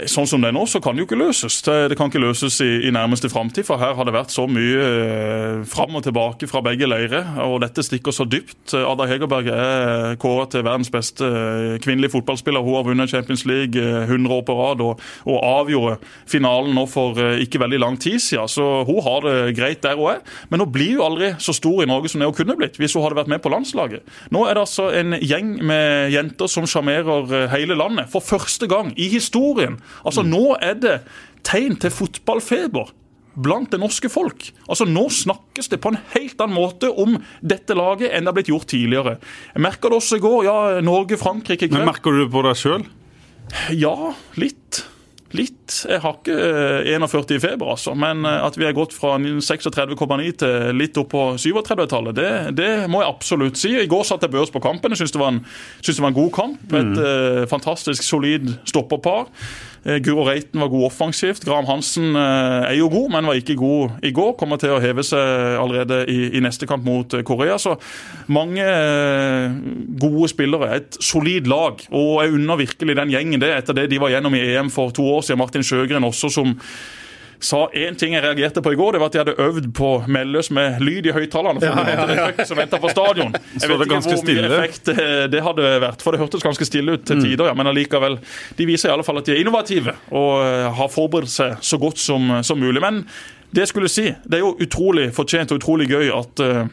[0.06, 1.58] Sånn som det er nå, så kan det jo ikke løses.
[1.66, 3.66] Det, kan ikke løses i, i nærmeste framtid.
[3.66, 7.26] For her har det vært så mye eh, fram og tilbake fra begge leirer.
[7.46, 8.74] Og dette stikker så dypt.
[8.76, 12.62] Ada Hegerberg er kåret til verdens beste eh, kvinnelige fotballspiller.
[12.62, 15.98] Hun har vunnet Champions League 100 eh, år på rad og, og avgjorde
[16.30, 18.50] finalen nå for eh, ikke veldig lang tid siden.
[18.50, 20.22] Så hun har det greit der hun er.
[20.52, 22.94] Men hun blir jo aldri så stor i Norge som det hun kunne blitt hvis
[22.96, 24.06] hun hadde vært med på landslaget.
[24.34, 28.10] Nå er det altså en gjeng med jenter som sjarmerer eh, hele landet.
[28.12, 29.80] For første gang i historien historien.
[30.04, 30.30] Altså mm.
[30.30, 30.96] Nå er det
[31.46, 32.92] tegn til fotballfeber
[33.36, 34.48] blant det norske folk.
[34.68, 38.36] Altså Nå snakkes det på en helt annen måte om dette laget enn det har
[38.38, 39.18] blitt gjort tidligere.
[39.52, 40.44] Jeg merka det også i går.
[40.44, 42.86] ja, Norge-Frankrike Men Merker du det på deg sjøl?
[43.76, 44.84] Ja, litt.
[45.36, 45.55] Litt.
[45.66, 46.36] Jeg har ikke
[46.86, 47.94] 41 eh, i feber, altså.
[47.98, 52.72] Men eh, at vi har gått fra 36,9 til litt opp på 37-tallet, det, det,
[52.92, 53.72] må jeg absolutt si.
[53.78, 54.94] I går satt jeg børs på kampen.
[54.94, 55.22] Jeg syns det,
[55.86, 56.66] det, var en god kamp.
[56.70, 56.98] Et mm.
[57.00, 59.30] uh, fantastisk solid stopperpar.
[59.86, 61.46] Eh, Guro Reiten var god offensivt.
[61.46, 64.34] Graham Hansen er jo god, men var ikke god i går.
[64.38, 67.58] Kommer til å heve seg allerede i, i neste kamp mot Korea.
[67.62, 67.76] Så
[68.32, 68.66] mange
[70.02, 70.72] gode spillere.
[70.80, 71.80] Et solid lag.
[71.94, 74.94] Og jeg unner virkelig den gjengen det, etter det de var gjennom i EM for
[74.94, 75.40] to år siden.
[75.46, 76.56] Martin Sjøgren også som
[77.40, 79.90] sa én ting jeg reagerte på i går, det var at de hadde øvd på
[80.08, 81.60] Melløs med lyd i høyttalerne.
[81.60, 82.46] Ja, ja, ja.
[82.48, 83.34] som venta på stadion.
[83.60, 84.90] Jeg vet ikke hvor mye effekt
[85.32, 87.24] det hadde vært, for det hørtes ganske stille ut til mm.
[87.26, 87.50] tider.
[87.50, 88.18] ja, Men allikevel,
[88.56, 91.80] de viser i alle fall at de er innovative og eh, har forberedt seg så
[91.80, 92.80] godt som, som mulig.
[92.80, 93.04] Men
[93.52, 96.66] det jeg skulle si, det er jo utrolig fortjent og utrolig gøy at uh,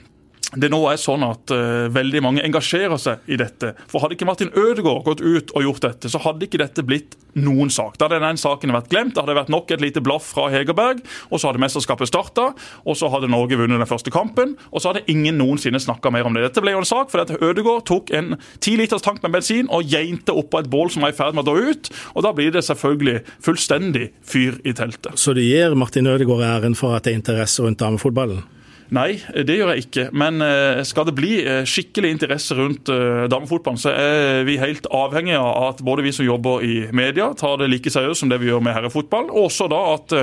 [0.60, 3.74] det nå er sånn at uh, veldig mange engasjerer seg i dette.
[3.90, 7.18] For Hadde ikke Martin Ødegaard gått ut og gjort dette, så hadde ikke dette blitt
[7.40, 7.98] noen sak.
[7.98, 9.16] Da hadde den saken vært glemt.
[9.16, 12.52] Det hadde vært nok et lite blaff fra Hegerberg, og så hadde mesterskapet starta,
[12.86, 16.30] og så hadde Norge vunnet den første kampen, og så hadde ingen noensinne snakka mer
[16.30, 16.46] om det.
[16.46, 19.88] Dette ble jo en sak fordi Ødegaard tok en ti liters tank med bensin og
[19.90, 22.54] geinte oppå et bål som var i ferd med å dø ut, og da blir
[22.54, 25.18] det selvfølgelig fullstendig fyr i teltet.
[25.20, 28.44] Så det gir Martin Ødegaard æren for at det er interesse rundt damefotballen?
[28.94, 30.06] Nei, det gjør jeg ikke.
[30.18, 34.90] Men eh, skal det bli eh, skikkelig interesse rundt eh, damefotballen, så er vi helt
[34.94, 38.42] avhengige av at både vi som jobber i media, tar det like seriøst som det
[38.44, 39.32] vi gjør med herrefotball.
[39.32, 40.18] Og også da at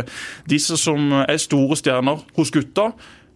[0.50, 2.90] disse som er store stjerner hos gutta,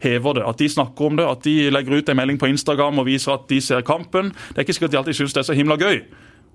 [0.05, 0.45] hever det.
[0.47, 3.35] At de snakker om det, at de legger ut en melding på Instagram og viser
[3.37, 4.33] at de ser kampen.
[4.51, 6.03] Det er ikke sikkert de alltid syns det er så himla gøy.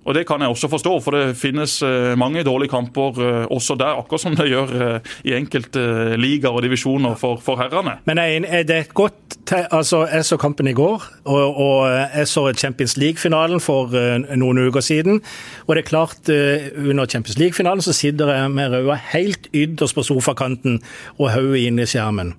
[0.05, 3.75] Og Det kan jeg også forstå, for det finnes eh, mange dårlige kamper eh, også
[3.77, 7.99] der, akkurat som det gjør eh, i enkelte ligaer og divisjoner for, for herrene.
[8.09, 9.15] Men er det et godt
[9.49, 13.89] altså Jeg så kampen i går, og, og jeg så Champions League-finalen for
[14.37, 15.21] noen uker siden.
[15.65, 16.29] Og det er klart,
[16.77, 20.83] under Champions League-finalen så sitter jeg med røda helt ytterst på sofakanten
[21.17, 22.35] og hodet inn i skjermen.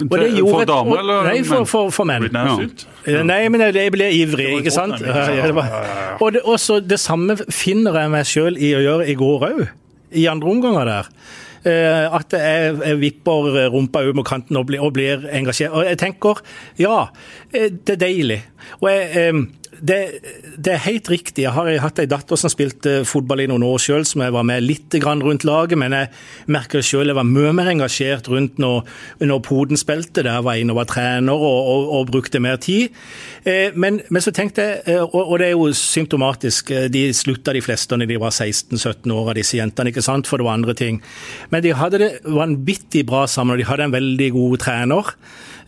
[0.00, 2.28] For damer eller Nei, for, for, for menn.
[2.32, 3.22] Ja.
[3.26, 4.98] Nei, men jeg ble ivrig, ikke sant.
[5.02, 5.52] Det
[6.22, 9.64] og det, også, det samme finner jeg meg sjøl i å gjøre i går òg,
[10.18, 11.14] i andre omganger der.
[11.62, 15.70] Uh, at jeg, jeg, vipper rumpa ut mot kanten og blir, og blir, engasjert.
[15.70, 16.40] Og jeg tenker
[16.82, 17.04] ja,
[17.54, 18.40] eh, det er deilig.
[18.80, 19.44] Og jeg,
[19.82, 19.98] det,
[20.56, 21.42] det, er helt riktig.
[21.42, 24.46] Jeg har hatt ei datter som spilte fotball i noen år sjøl, som jeg var
[24.46, 26.10] med litt rundt laget, men jeg
[26.54, 28.84] merker sjøl jeg var mye mer engasjert rundt når,
[29.26, 32.60] når Poden spilte, der jeg var inne og var trener og, og, og brukte mer
[32.62, 32.94] tid.
[33.42, 37.54] Eh, men, men, så tenkte jeg, eh, og, det er jo symptomatisk, eh, de slutta
[37.56, 40.60] de fleste når de var 16-17 år av disse jentene, ikke sant, for det var
[40.60, 41.02] andre ting.
[41.50, 45.12] Men de hadde det vanvittig bra sammen, og de hadde en veldig god trener.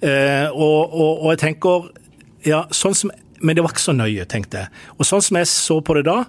[0.04, 1.86] og, og jeg tenker
[2.44, 3.12] ja, sånn som
[3.44, 4.72] men det var ikke så nøye, tenkte jeg.
[4.96, 6.24] Og sånn som jeg så på det da,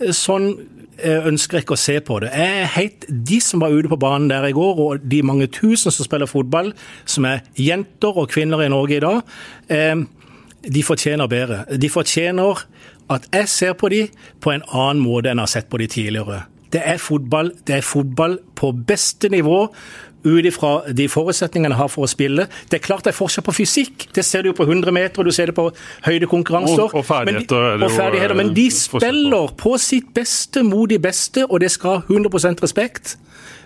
[0.00, 0.50] eh, sånn
[1.00, 2.30] eh, ønsker jeg ikke å se på det.
[2.36, 5.48] Jeg er helt, De som var ute på banen der i går, og de mange
[5.48, 6.74] tusen som spiller fotball,
[7.08, 9.22] som er jenter og kvinner i Norge i dag,
[9.68, 10.04] eh,
[10.60, 11.64] de fortjener bedre.
[11.80, 12.64] De fortjener
[13.10, 14.08] at jeg ser på dem
[14.40, 16.44] på en annen måte enn jeg har sett på dem tidligere.
[16.70, 19.72] Det er fotball, det er fotball på beste nivå
[20.24, 22.46] ut ifra de forutsetningene jeg har for å spille.
[22.70, 24.08] Det er klart det er forskjell på fysikk.
[24.16, 25.68] Det ser du jo på 100 meter, du ser det på
[26.06, 26.86] høydekonkurranser.
[26.88, 27.66] Og, og ferdigheter.
[27.70, 31.72] Men de, og ferdigheter, men de spiller på sitt beste mot de beste, og det
[31.74, 33.16] skal ha 100 respekt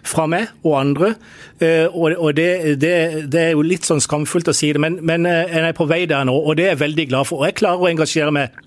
[0.05, 1.15] fra meg og andre.
[1.63, 2.95] Eh, og det, det,
[3.33, 5.89] det, er jo litt sånn skamfullt å si det, men, men eh, jeg er på
[5.91, 7.43] vei der nå, og det er jeg veldig glad for.
[7.43, 8.59] Og jeg klarer å engasjere meg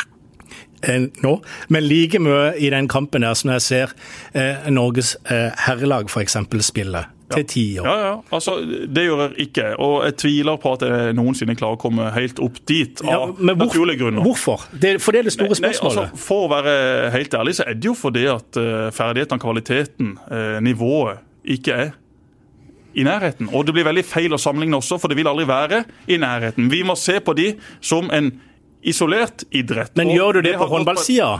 [0.87, 1.35] eh, nå,
[1.73, 3.93] men like mye i den kampen der som jeg ser
[4.33, 6.39] eh, Norges eh, herrelag f.eks.
[6.65, 7.87] spille til ti år.
[7.87, 8.13] Ja, ja.
[8.31, 8.55] Altså,
[8.95, 9.67] det gjør jeg ikke.
[9.83, 13.01] Og jeg tviler på at jeg noensinne klarer å komme helt opp dit.
[13.03, 14.23] av ja, hvor, naturlige grunner.
[14.23, 14.67] Hvorfor?
[14.71, 15.99] Det, for det er det store spørsmålet.
[15.99, 16.75] Nei, altså, for å være
[17.17, 21.23] helt ærlig, så er det jo fordi at uh, ferdighetene, kvaliteten, uh, nivået
[21.57, 21.95] ikke er
[22.97, 23.51] i nærheten.
[23.53, 26.71] Og det blir veldig feil å sammenligne også, for det vil aldri være i nærheten.
[26.71, 27.51] Vi må se på de
[27.83, 28.31] som en
[28.87, 29.93] isolert idrett.
[29.99, 31.35] Men gjør du det, det på håndballsida?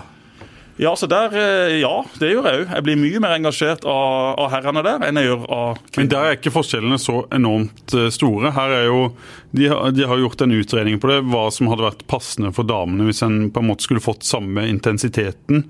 [0.78, 2.74] Ja, så der, eh, ja, det gjør jeg òg.
[2.76, 5.98] Jeg blir mye mer engasjert av, av, herrene der enn jeg gjør av kvinner.
[6.04, 8.52] Men der er ikke forskjellene så enormt eh, store.
[8.54, 9.00] Her er jo,
[9.58, 13.08] de, de har gjort en utredning på det, hva som hadde vært passende for damene
[13.08, 15.64] hvis en på en måte skulle fått samme intensiteten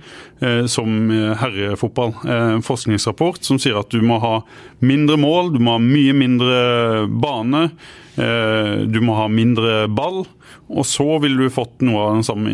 [0.43, 2.11] eh, som eh, herrefotball.
[2.27, 4.41] En forskningsrapport som sier at du må ha
[4.83, 6.59] mindre mål, du må ha mye mindre
[7.07, 7.69] bane.
[8.17, 10.23] Eh, du må ha mindre ball,
[10.67, 12.51] og så ville du fått noe av den samme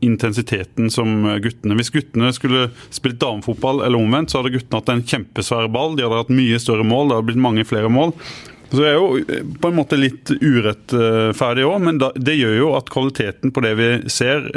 [0.00, 1.76] intensiteten som guttene.
[1.76, 5.98] Hvis guttene skulle spilt damefotball eller omvendt, så hadde guttene hatt en kjempesvær ball.
[5.98, 8.16] De hadde hatt mye større mål, det hadde blitt mange flere mål.
[8.72, 12.72] Så det er jo eh, på en måte litt urettferdig òg, men det gjør jo
[12.80, 14.48] at kvaliteten på det vi ser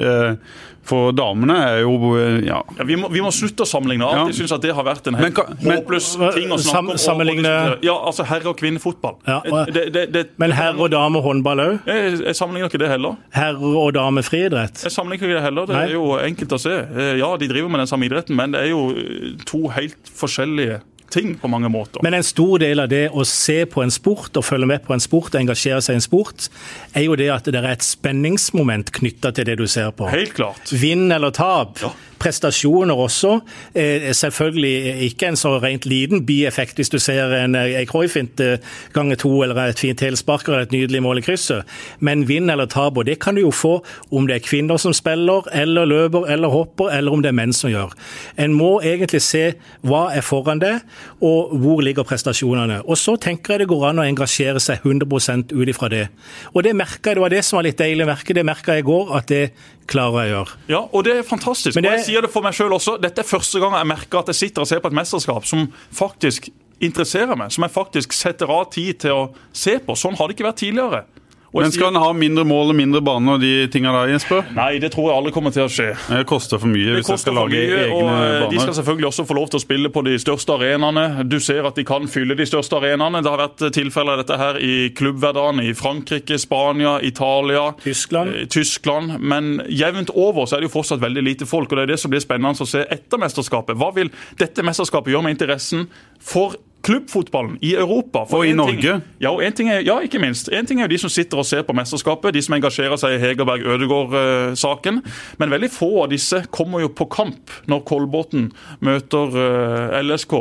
[0.89, 2.59] for damene er jo ja.
[2.79, 4.07] ja vi, må, vi, må, slutte å sammenligne.
[4.07, 4.37] Alltid ja.
[4.41, 7.01] syns at det har vært en helt håpløs ting å snakke om.
[7.01, 7.53] Sammenligne
[7.85, 9.19] Ja, altså herre- og kvinnefotball.
[9.29, 11.73] Ja, det, det, det, men herre- og damehåndball òg?
[11.89, 13.17] Jeg, jeg, sammenligner ikke det heller.
[13.35, 14.83] Herre- og damefriidrett?
[14.87, 15.69] Jeg sammenligner ikke det heller.
[15.69, 15.85] Det Nei.
[15.87, 16.75] er jo enkelt å se.
[16.75, 20.13] Eh, ja, de driver med den samme idretten, men det er jo eh, to helt
[20.19, 20.81] forskjellige
[21.13, 22.03] ting på mange måter.
[22.05, 24.95] Men en stor del av det å se på en sport og følge med på
[24.95, 26.49] en sport og engasjere seg i en sport,
[26.93, 30.09] er jo det at det er et spenningsmoment knytta til det du ser på.
[30.13, 30.73] Helt klart.
[30.73, 31.81] Vinn eller tap.
[31.83, 33.39] Ja prestasjoner også.
[33.75, 38.41] Eh, selvfølgelig ikke en så rent liten bieffekt hvis du ser en, en Cruyff-fint
[38.95, 41.77] ganger to eller et fint helspark eller et nydelig mål i krysset.
[41.99, 43.79] Men vinn eller tap, og det kan du jo få
[44.11, 47.55] om det er kvinner som spiller, eller løper eller hopper, eller om det er menn
[47.55, 47.95] som gjør.
[48.37, 49.45] En må egentlig se
[49.87, 50.79] hva er foran det,
[51.25, 52.81] og hvor ligger prestasjonene.
[52.85, 56.05] Og så tenker jeg det går an å engasjere seg 100 ut ifra det.
[56.53, 58.77] Og det merka jeg, det var det som var litt deilig å merke, det merka
[58.77, 59.43] jeg i går, at det
[59.89, 60.57] klarer jeg å gjøre.
[60.71, 61.75] Ja, og det er fantastisk.
[61.75, 61.83] Det...
[61.83, 62.97] Og jeg sier det for meg selv også.
[63.01, 65.67] Dette er første gang jeg merker at jeg sitter og ser på et mesterskap som
[65.95, 69.95] faktisk interesserer meg, som jeg faktisk setter av tid til å se på.
[69.99, 71.03] Sånn har det ikke vært tidligere.
[71.49, 74.11] Og Men skal han en ha mindre mål og mindre bane og de tinga der,
[74.13, 74.43] Jesper?
[74.53, 75.87] Nei, det tror jeg aldri kommer til å skje.
[76.05, 78.51] Det koster for mye Det hvis jeg skal lage mye, og egne baner.
[78.51, 81.05] de skal selvfølgelig også få lov til å spille på de største arenaene.
[81.25, 83.23] Du ser at de kan fylle de største arenaene.
[83.25, 88.35] Det har vært tilfeller av dette her i klubbhverdagen i Frankrike, Spania, Italia, Tyskland.
[88.35, 89.17] eh, Tyskland.
[89.19, 91.99] Men jevnt over så er det jo fortsatt veldig lite folk, og det er det
[91.99, 93.73] som blir spennende å se etter mesterskapet.
[93.75, 95.87] Hva vil dette mesterskapet gjøre med interessen
[96.21, 98.25] for klubbfotballen i Europa?
[98.29, 98.81] For Og i Norge.
[98.81, 100.49] ting- ja, og en ting er, ja, ikke minst.
[100.53, 103.17] En ting er jo de som sitter og ser på mesterskapet, de som engasjerer seg
[103.17, 105.01] i Hegerberg-Ødegård-saken.
[105.39, 108.49] Men veldig få av disse kommer jo på kamp når Kolbotn
[108.85, 110.37] møter eh, LSK.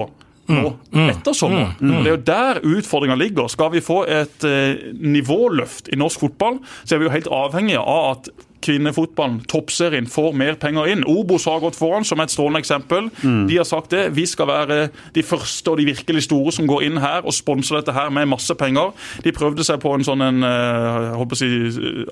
[0.49, 0.71] Nå,
[1.11, 1.75] etter sommeren.
[1.77, 3.51] Og Det er jo der utfordringa ligger.
[3.53, 6.57] Skal vi få et eh, nivåløft i norsk fotball,
[6.89, 8.31] så er vi jo helt avhengige av at
[8.65, 11.05] kvinnefotballen, toppserien, får mer penger inn.
[11.09, 13.11] Obos har gått foran som et strålende eksempel.
[13.49, 14.09] De har sagt det.
[14.17, 14.79] Vi skal være
[15.15, 18.31] de første og de virkelig store som går inn her og sponser dette her med
[18.31, 18.93] masse penger.
[19.25, 21.51] De prøvde seg på en sånn en, eh, jeg håper å si,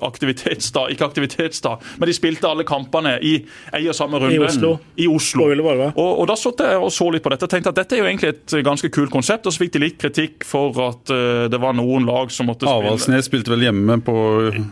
[0.07, 3.33] aktivitetsdag, ikke aktivitetsdag, men de spilte alle kampene i
[3.75, 4.39] ei og samme runde.
[4.47, 4.73] Oslo.
[4.97, 5.45] I Oslo.
[5.45, 5.83] På Ullevål.
[5.89, 8.03] Og, og da satt jeg og så litt på dette og tenkte at dette er
[8.03, 9.47] jo egentlig et ganske kult konsept.
[9.47, 12.67] Og så fikk de litt kritikk for at eh, det var noen lag som måtte
[12.67, 14.15] spille Avaldsnes spilte vel hjemme på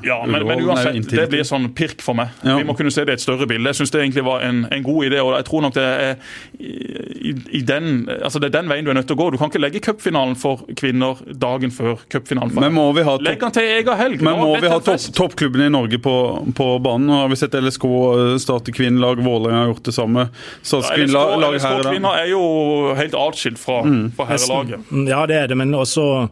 [0.06, 2.30] ja, men, men uansett, det blir sånn pirk for meg.
[2.44, 2.58] Ja.
[2.60, 3.68] Vi må kunne se det i et større bilde.
[3.72, 5.20] Jeg syns det egentlig var en, en god idé.
[5.24, 6.16] og jeg tror nok det er
[6.60, 9.30] i, i den, altså det er den veien du er nødt til å gå.
[9.32, 12.54] Du kan ikke legge cupfinalen for kvinner dagen før cupfinalen.
[12.60, 13.56] Men må vi ha topp,
[14.22, 16.16] men må vi ha topp, toppklubbene i Norge på,
[16.56, 17.08] på banen?
[17.10, 17.86] Nå har vi sett LSK
[18.42, 20.28] starte kvinnelag, Vålerenga har gjort det samme.
[20.66, 22.44] LSK-kvinner er jo
[22.98, 24.12] helt atskilt fra, Mm.
[24.16, 24.80] fra herrelaget.
[24.92, 26.30] Mm, Ja, det er det, men også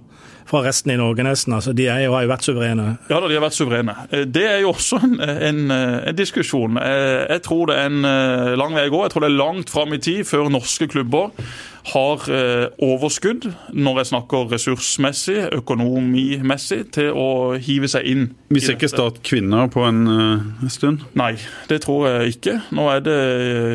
[0.50, 1.54] fra resten i Norge, nesten.
[1.56, 2.88] Altså, de jo, har jo vært suverene.
[3.10, 3.96] Ja da, de har vært suverene.
[4.12, 6.80] Eh, Det er jo også en, en, en diskusjon.
[6.82, 9.04] Jeg, jeg tror det er en eh, lang vei å gå.
[9.08, 11.32] Jeg tror det er langt fram i tid før norske klubber
[11.92, 17.28] har eh, overskudd, når jeg snakker ressursmessig, økonomimessig, til å
[17.60, 18.24] hive seg inn.
[18.54, 21.04] Vi i ser ikke stat kvinner på en eh, stund.
[21.20, 21.34] Nei,
[21.68, 22.56] det tror jeg ikke.
[22.76, 23.18] Nå er det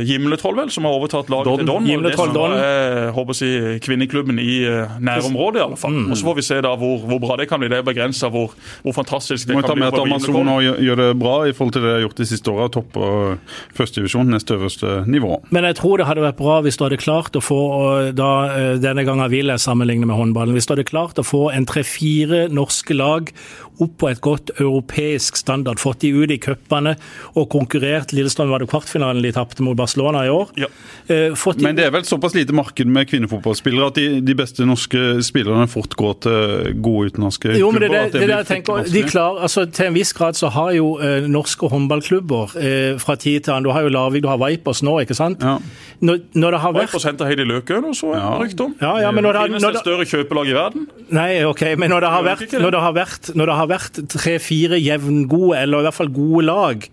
[0.09, 1.61] Gimletroll vel som har overtatt laget Don.
[1.61, 1.85] til Don.
[1.85, 5.99] og Gimletroll, det som er håper jeg, si, kvinneklubben i eh, nærområdet, i alle fall.
[5.99, 6.11] Mm.
[6.13, 7.71] Og Så får vi se da hvor, hvor bra det kan bli.
[7.73, 9.69] Det er begrensa hvor, hvor fantastisk det kan bli.
[9.69, 11.97] Må vi ta med at Amazon gjør gjør det bra i forhold til det de
[11.97, 12.69] har gjort de siste åra.
[12.73, 13.39] Topper
[13.77, 15.41] førstedivisjon, nest øverste nivå.
[15.55, 18.31] Men jeg tror det hadde vært bra hvis du hadde klart å få, og da,
[18.55, 21.67] eh, denne gangen vil jeg sammenligne med håndballen, hvis du hadde klart å få en
[21.69, 23.33] tre-fire norske lag
[23.81, 26.97] opp på et godt europeisk standard, fått de ut i cupene
[27.39, 28.13] og konkurrert.
[28.17, 30.51] Lillestrøm var det kvartfinalen de tapte mot Barcelona i år.
[30.59, 30.67] Ja.
[31.09, 34.35] Eh, Fått de Men det er vel såpass lite marked med kvinnefotballspillere at de, de
[34.39, 38.13] beste norske spillerne fort går til gode utenlandske Jo, men det, klubber.
[38.13, 41.27] det, det, jeg tenker, de klar, altså, Til en viss grad så har jo eh,
[41.31, 44.99] norske håndballklubber eh, fra tid til annen Du har jo Larvik, du har Vipers nå,
[45.05, 45.43] ikke sant?
[45.45, 45.59] Ja.
[46.01, 48.29] Når, når det har vært Vipers henter Heidi Løken, og så er Ja.
[48.39, 48.75] det rykte om.
[48.81, 50.87] ja, ja, men når det, Finnes når det det, et større kjøpelag i verden?
[51.15, 52.61] Nei, ok, men når det har vært, det?
[52.63, 53.68] når det har vært, når det har vært
[54.15, 56.87] tre-fire jevngode, eller i hvert fall gode lag,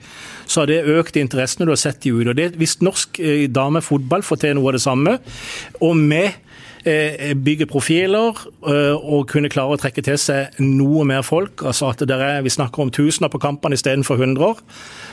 [0.46, 2.58] så har det økt interessen du har sett de ut.
[2.60, 5.20] Hvis norsk eh, damefotball får til noe av det samme,
[5.82, 6.42] og med
[6.86, 8.38] bygger bygge profiler
[8.70, 12.54] eh, og kunne klare å trekke til seg noe mer folk, altså at er, vi
[12.54, 14.60] snakker om tusener på kampene istedenfor hundrer,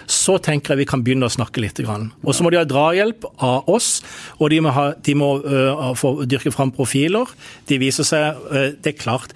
[0.06, 1.80] så tenker jeg vi kan begynne å snakke litt.
[1.80, 4.02] Og så må de ha drahjelp av oss,
[4.38, 7.30] og de må, ha, de må uh, få dyrke fram profiler.
[7.70, 9.32] De viser seg uh, Det er klart,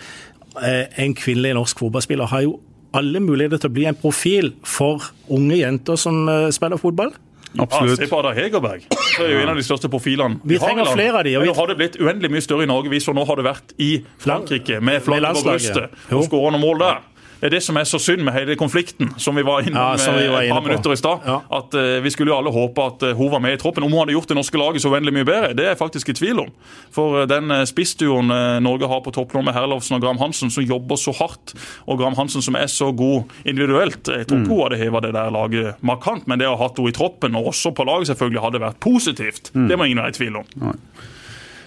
[0.62, 2.58] en kvinnelig norsk fotballspiller har jo
[2.96, 7.12] alle muligheter til å bli en profil for unge jenter som øh, spiller fotball.
[7.56, 7.98] Ja, Absolutt.
[7.98, 8.82] se på Ada Hegerberg.
[8.90, 10.40] Det er jo en av de største profilene.
[10.44, 12.66] Vi trenger flere av de, og vi- nå har det blitt uendelig mye større i
[12.68, 13.90] Norge hvis nå har det vært i
[14.20, 16.98] Frankrike med flagget på brystet og skårer noen mål der.
[17.40, 20.14] Det er det som er så synd med hele konflikten, som vi var innom Ja,
[20.16, 21.26] vi var et par minutter i stad.
[21.26, 21.40] Ja.
[21.58, 23.84] At uh, Vi skulle jo alle håpe at uh, hun var med i troppen.
[23.84, 26.12] Om hun hadde gjort det norske laget så uendelig mye bedre, det er jeg faktisk
[26.12, 26.52] i tvil om.
[26.94, 30.20] For uh, den eh, spissduoen eh, Norge har på topp nå med Herlovsen og Graham
[30.20, 31.54] Hansen, som jobber så hardt,
[31.86, 35.12] og Graham Hansen som er så god individuelt, jeg tror ikke hun hadde heva det
[35.16, 38.10] der laget markant, men det å ha hatt henne i troppen, og også på laget
[38.12, 39.52] selvfølgelig, hadde vært positivt.
[39.54, 40.48] Det må ingen være i tvil om.
[40.62, 40.76] Nei.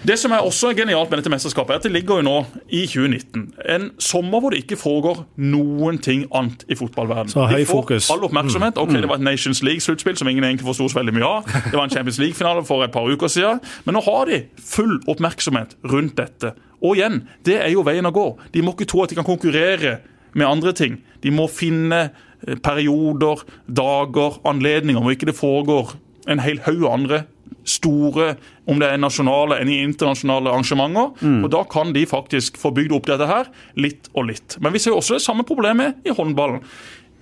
[0.07, 2.35] Det som er også genialt med dette mesterskapet, er at det ligger jo nå
[2.71, 3.41] i 2019.
[3.75, 7.33] En sommer hvor det ikke foregår noen ting annet i fotballverdenen.
[7.33, 8.07] Så høy De får fokus.
[8.13, 8.77] all oppmerksomhet.
[8.79, 11.43] Ok, Det var et Nations League-sluttspill som ingen egentlig forsto så veldig mye av.
[11.65, 13.59] Det var en Champions League-finale for et par uker siden.
[13.85, 16.53] Men nå har de full oppmerksomhet rundt dette.
[16.81, 18.37] Og igjen, det er jo veien å gå.
[18.55, 19.97] De må ikke tro at de kan konkurrere
[20.33, 21.01] med andre ting.
[21.23, 21.99] De må finne
[22.47, 25.91] eh, perioder, dager, anledninger hvor ikke det foregår
[26.29, 27.23] en hel haug andre
[27.69, 28.33] store,
[28.69, 31.11] om det er nasjonale eller internasjonale arrangementer.
[31.43, 34.57] Og Da kan de faktisk få bygd opp dette her litt og litt.
[34.61, 36.63] Men vi ser også det samme problemet i håndballen.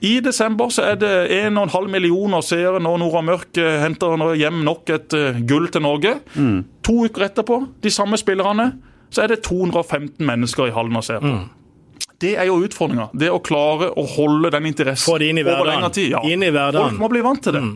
[0.06, 4.92] I desember så er det 1,5 millioner seere når Nora Mørk eh, henter hjem nok
[4.94, 6.20] et eh, gull til Norge.
[6.86, 8.72] To uker etterpå, de samme spillerne,
[9.10, 11.34] så er det 215 mennesker i hallen og ser på.
[12.22, 13.10] Det er jo utfordringa.
[13.14, 16.14] Det å klare å holde den interessen i over lengre tid.
[16.16, 16.22] Ja.
[16.26, 16.38] I.
[16.74, 17.62] Folk må bli vant til det.
[17.62, 17.76] Mm.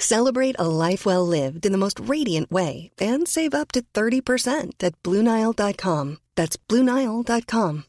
[0.00, 4.82] Celebrate a life well lived in the most radiant way and save up to 30%
[4.82, 6.18] at BlueNile.com.
[6.36, 7.84] That's BlueNile.com.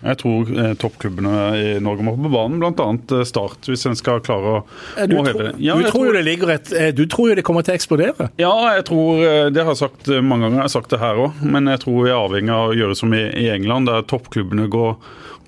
[0.00, 2.86] Jeg tror eh, toppklubbene i Norge må på banen, bl.a.
[3.18, 4.62] Eh, Start, hvis en skal klare å,
[5.04, 5.50] Du, å heve det.
[5.60, 7.76] Ja, du, tror, tror det ligger et, eh, du tror jo det kommer til å
[7.76, 8.30] eksplodere.
[8.40, 11.02] Ja, jeg tror eh, Det har jeg sagt eh, mange ganger, jeg har sagt det
[11.02, 11.42] her òg.
[11.44, 14.70] Men jeg tror vi er avhengig av å gjøre som i, i England, der toppklubbene
[14.72, 14.96] går,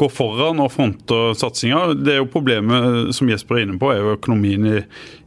[0.01, 1.93] går foran og fronter satsinga.
[1.99, 4.79] Det er jo Problemet som Jesper er inne på, er jo økonomien i,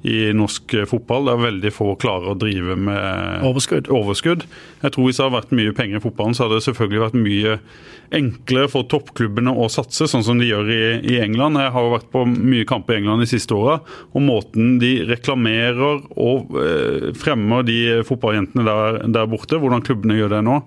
[0.06, 1.26] i norsk eh, fotball.
[1.32, 3.90] Der veldig få klarer å drive med Overskudd.
[3.90, 4.46] overskudd.
[4.86, 7.20] Jeg tror Hvis det hadde vært mye penger i fotballen, så hadde det selvfølgelig vært
[7.26, 7.58] mye
[8.16, 10.82] enklere for toppklubbene å satse, sånn som de gjør i,
[11.16, 11.58] i England.
[11.58, 13.80] Jeg har jo vært på mye kamper i England de siste åra,
[14.14, 20.36] og måten de reklamerer og eh, fremmer de fotballjentene der, der borte, hvordan klubbene gjør
[20.38, 20.60] det nå,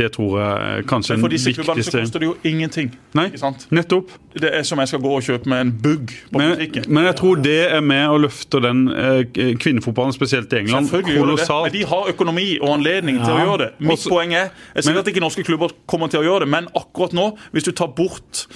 [0.00, 2.90] det tror jeg kanskje er den for disse klubbene så koster det jo ingenting.
[3.18, 3.66] Nei, Ikke sant?
[3.74, 4.12] nettopp.
[4.40, 6.86] Det er som jeg skal gå og kjøpe med en bugg på Men, butikken.
[6.94, 11.42] men jeg tror det er med å løfte den eh, kvinnefotballen, spesielt i England, det,
[11.64, 13.70] men de har økonomi og anledning til å gjøre det.
[13.78, 16.48] Mitt Også- poeng er jeg sier at ikke norske klubber kommer til å gjøre det,
[16.48, 18.46] men akkurat nå, hvis du tar bort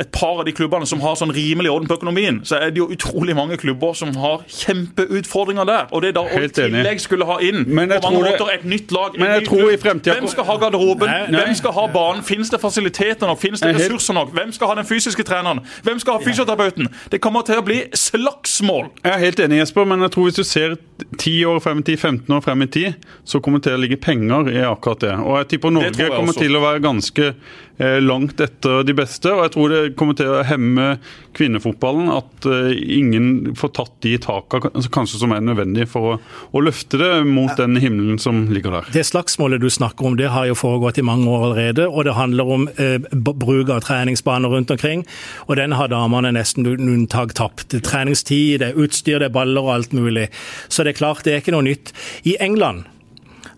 [0.00, 2.80] et par av de klubbene som har sånn rimelig orden på økonomien, så er det
[2.80, 5.88] jo utrolig mange klubber som har kjempeutfordringer der.
[5.92, 8.64] Og det da å i tillegg skulle ha inn Men jeg på mange måter et
[8.64, 11.06] nytt lag en Men jeg tror i fremtiden- Hvem skal ha garderoben?
[11.06, 11.44] Nei, nei.
[11.44, 12.22] Hvem skal ha banen?
[12.24, 13.40] Finnes det fasiliteter nok?
[13.40, 14.32] Finnes det er ressurser nok?
[14.32, 15.60] Hvem skal ha den fysiske treneren?
[15.84, 16.88] Hvem skal ha fysioterapeuten?
[17.10, 18.90] Det kommer til å bli slagsmål.
[19.04, 20.76] Jeg er helt enig, Jesper, men jeg tror hvis du ser
[21.18, 23.80] 10 år frem i tid, 15 år frem i tid, så kommer det til å
[23.80, 25.14] ligge penger i akkurat det.
[25.18, 27.34] Og jeg tipper Norge kommer til å være ganske
[27.80, 29.30] langt etter de beste.
[29.32, 30.94] Og jeg tror det kommer til å hemme
[31.36, 36.16] kvinnefotballen at eh, ingen får tatt de takene kanskje som er nødvendig for å,
[36.52, 38.90] å løfte det mot den himmelen som ligger der.
[38.94, 41.88] Det slagsmålet du snakker om, det har jo foregått i mange år allerede.
[41.88, 45.06] Og det handler om eh, bruk av treningsbaner rundt omkring.
[45.48, 47.76] Og den har damene nesten unntak tapt.
[47.86, 50.28] Treningstid, det er utstyr, det er baller og alt mulig.
[50.68, 51.94] Så det er klart, det er ikke noe nytt.
[52.26, 52.99] I England eh, eh,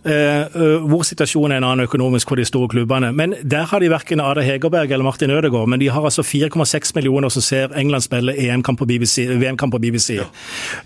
[0.03, 3.13] hvor situasjonen er en annen økonomisk for de store klubbene.
[3.15, 6.93] Men der har de verken Ada Hegerberg eller Martin Ødegaard, men de har altså 4,6
[6.97, 10.21] millioner som ser England spille VM-kamp på BBC, VM-kamp på BBC.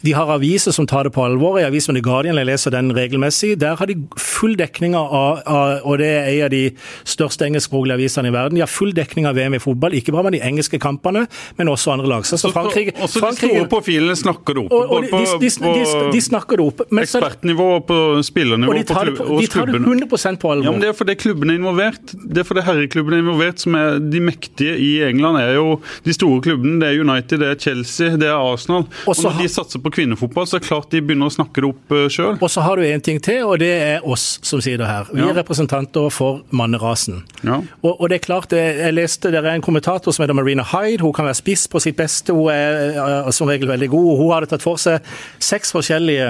[0.04, 1.58] De har aviser som tar det på alvor.
[1.58, 5.84] I avisen The Guardian, jeg leser den regelmessig, der har de full dekning av, av
[5.84, 6.62] og det er en av de
[7.04, 8.58] største engelskspråklige avisene i verden.
[8.58, 11.26] De har full dekning av VM i fotball, ikke bare med de engelske kampene,
[11.56, 12.26] men også andre lag.
[12.26, 14.76] Så, så Frankrike, Også de Frankrike store profilene snakker det opp.
[14.76, 16.84] og, og de, de, de, de, de snakker det opp.
[16.90, 20.06] Men ekspertnivå og på spillernivå og de på tar det, de tar det klubbene.
[20.06, 20.64] 100 på alvor.
[20.64, 22.14] Ja, men Det er fordi klubbene er involvert.
[22.34, 25.38] Det er fordi herreklubbene er involvert, som er de mektige i England.
[25.40, 26.80] er jo De store klubbene.
[26.80, 28.86] Det er United, det er Chelsea, det er Arsenal.
[29.06, 31.70] Og Når de satser på kvinnefotball, så er det klart de begynner å snakke det
[31.70, 32.36] opp uh, sjøl.
[32.40, 35.06] Og så har du en ting til, og det er oss som sier det her.
[35.12, 35.28] Vi Ja.
[35.30, 37.22] er representanter for mannerasen.
[37.42, 37.60] Ja.
[37.82, 40.62] Og, og det er klart, det, jeg leste det er en kommentator som heter Marina
[40.62, 41.02] Hyde.
[41.02, 44.12] Hun kan være spiss på sitt beste, hun er eh, som regel veldig god.
[44.20, 45.00] Hun hadde tatt for seg
[45.42, 46.28] seks forskjellige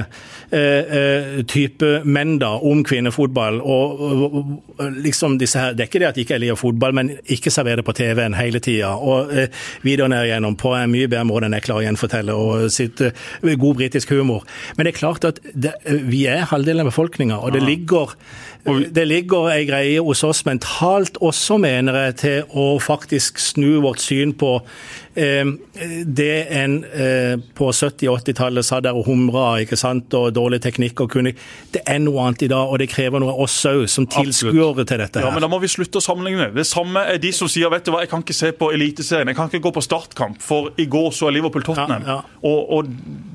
[0.52, 3.61] eh, eh, typer menn da, om kvinnefotball.
[3.61, 4.02] Og,
[5.02, 7.83] liksom disse her, Det er ikke det at de ikke liker fotball, men ikke servere
[7.83, 8.94] på TV-en hele tida.
[8.96, 9.48] Og eh,
[9.83, 13.00] videoene er igjennom på en mye bedre måte enn jeg klarer å gjenfortelle, og sitt
[13.00, 14.44] eh, god britisk humor.
[14.76, 18.14] Men det er klart at det, vi er halvdelen av befolkninga, og det ligger
[18.66, 24.02] det ligger ei greie hos oss mentalt også, mener jeg, til å faktisk snu vårt
[24.02, 29.79] syn på eh, det en eh, på 70- og 80-tallet sa der og humra, ikke
[29.81, 31.33] sant, og dårlig teknikk og kunne
[31.72, 34.85] Det er noe annet i dag, og det krever noe av oss òg, som tilskuere
[34.85, 35.26] til dette her.
[35.26, 36.50] Ja, men Da må vi slutte å sammenligne.
[36.55, 39.33] Det samme er de som sier vet du hva, jeg kan ikke se på Eliteserien,
[39.33, 42.05] jeg kan ikke gå på startkamp, for i går så er Liverpool-Tottenham.
[42.05, 42.40] Ja, ja.
[42.42, 42.90] Og, og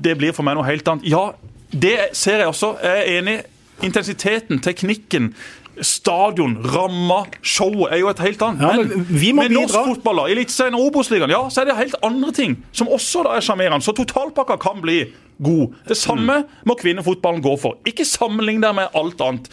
[0.06, 1.08] det blir for meg noe helt annet.
[1.10, 1.32] Ja,
[1.72, 2.76] det ser jeg også.
[2.82, 3.40] Jeg er enig.
[3.82, 5.32] Intensiteten, teknikken.
[5.80, 8.62] Stadion, ramma, showet er jo et helt annet.
[8.62, 12.32] Ja, men må med norsk fotball, Eliteserien og Obos-ligaen, ja, så er det helt andre
[12.36, 13.84] ting som også da er sjarmerende.
[13.84, 15.06] Så totalpakka kan bli
[15.42, 15.78] god.
[15.88, 17.80] Det samme må kvinnefotballen gå for.
[17.88, 19.48] Ikke sammenlign deg med alt annet.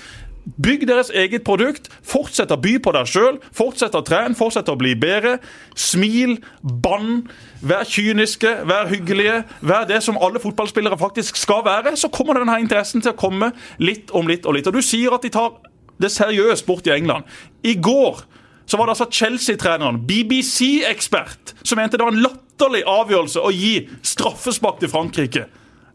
[0.58, 1.90] Bygg deres eget produkt.
[2.06, 3.38] Fortsett å by på deg sjøl.
[3.56, 5.38] Fortsett å trene, fortsett å bli bedre.
[5.78, 7.28] Smil, bann.
[7.62, 9.44] Vær kyniske, vær hyggelige.
[9.62, 11.96] Vær det som alle fotballspillere faktisk skal være.
[12.00, 13.52] Så kommer denne interessen til å komme
[13.84, 14.70] litt om litt og litt.
[14.70, 15.54] Og du sier at de tar
[16.00, 17.28] det seriøst bort i England.
[17.64, 18.24] I går
[18.70, 23.88] så var det altså Chelsea-treneren, BBC-ekspert, som mente det var en latterlig avgjørelse å gi
[24.06, 25.48] straffespark til Frankrike.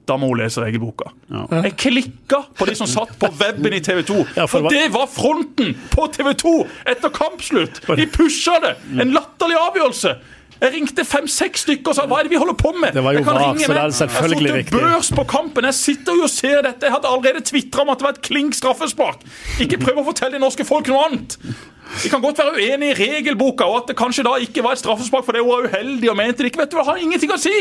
[0.05, 1.09] Da må hun lese regelboka.
[1.65, 4.17] Jeg klikka på de som satt på weben i TV 2.
[4.51, 6.53] For det var fronten på TV 2
[6.93, 7.81] etter kampslutt!
[7.97, 8.75] De pusha det!
[9.01, 10.13] En latterlig avgjørelse!
[10.63, 12.95] Jeg ringte fem-seks stykker og sa hva er det vi holder på med?
[12.95, 14.79] Det var jo Jeg kan VAR, ringe så det er selvfølgelig Jeg riktig.
[14.79, 15.65] sittet børs på kampen.
[15.69, 16.87] Jeg sitter jo og ser dette.
[16.87, 19.25] Jeg hadde allerede tvitra om at det var et klink straffespark.
[19.65, 21.39] Ikke prøv å fortelle det norske folk noe annet.
[22.03, 24.81] Vi kan godt være uenige i regelboka og at det kanskje da ikke var et
[24.81, 26.63] straffespark fordi hun var uheldig og mente det ikke.
[26.65, 27.57] Vet du, Det har ingenting å si!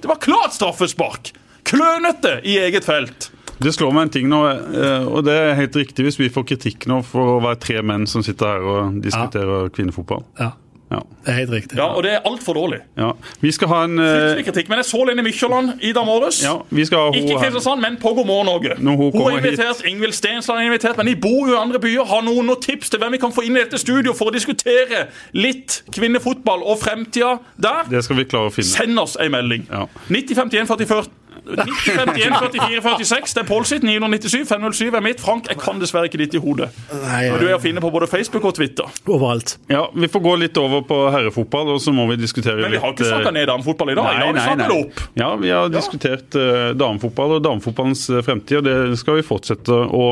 [0.00, 1.32] Det var klart straffespark.
[1.66, 3.30] Klønete i eget felt.
[3.58, 6.44] Det slår meg en ting nå, eh, og det er helt riktig hvis vi får
[6.50, 10.26] kritikk nå for å være tre menn som sitter her og diskuterer kvinnefotball.
[10.38, 10.50] Ja,
[10.90, 11.00] Ja.
[11.24, 11.76] det er helt riktig.
[11.78, 12.78] Ja, Og det er altfor dårlig.
[12.96, 13.10] ja.
[13.40, 14.68] Vi skal ha en eh, Fryktelig kritikk.
[14.70, 16.38] Men jeg så Lene Mykjåland i dag morges.
[16.44, 17.42] Ja, vi skal ha Ikke hun.
[17.42, 18.76] Kristiansand, men på God morgen Norge.
[18.78, 21.80] Når hun Hun er invitert, Ingvild Stensland er invitert, men de bor jo i andre
[21.82, 22.04] byer.
[22.06, 24.34] Har noen noen tips til hvem vi kan få inn i dette studio for å
[24.36, 27.90] diskutere litt kvinnefotball og fremtida der?
[27.90, 28.70] Det skal vi klare å finne.
[28.70, 29.66] Send oss ei melding.
[29.72, 29.86] Ja.
[30.08, 31.10] 9051
[31.46, 33.34] 44 9051 44 46.
[33.36, 33.82] Det er Pål sitt.
[33.86, 35.20] 997 507 er mitt.
[35.22, 36.68] Frank, jeg kan dessverre ikke ditt i hodet.
[37.04, 38.84] Nei, Du er å finne på både Facebook og Twitter.
[39.06, 39.56] overalt.
[39.70, 42.80] Ja, Vi får gå litt over på herrefotball, og så må vi diskutere Men vi
[42.82, 44.04] har ikke eh, snakka ned damefotball i dag.
[44.06, 45.04] I dag har vi snakket det opp.
[45.20, 49.70] Ja, vi har diskutert eh, damefotball og damefotballens eh, fremtid, og det skal vi fortsette
[49.72, 50.06] å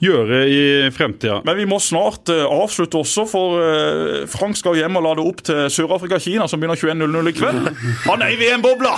[0.00, 0.60] gjøre i
[0.96, 1.40] fremtida.
[1.44, 5.42] Men vi må snart eh, avslutte også, for eh, Frank skal hjem og lade opp
[5.46, 7.70] til Sør-Afrika-Kina, som begynner 21.00 i kveld.
[8.08, 8.94] Han er i VM-bobla!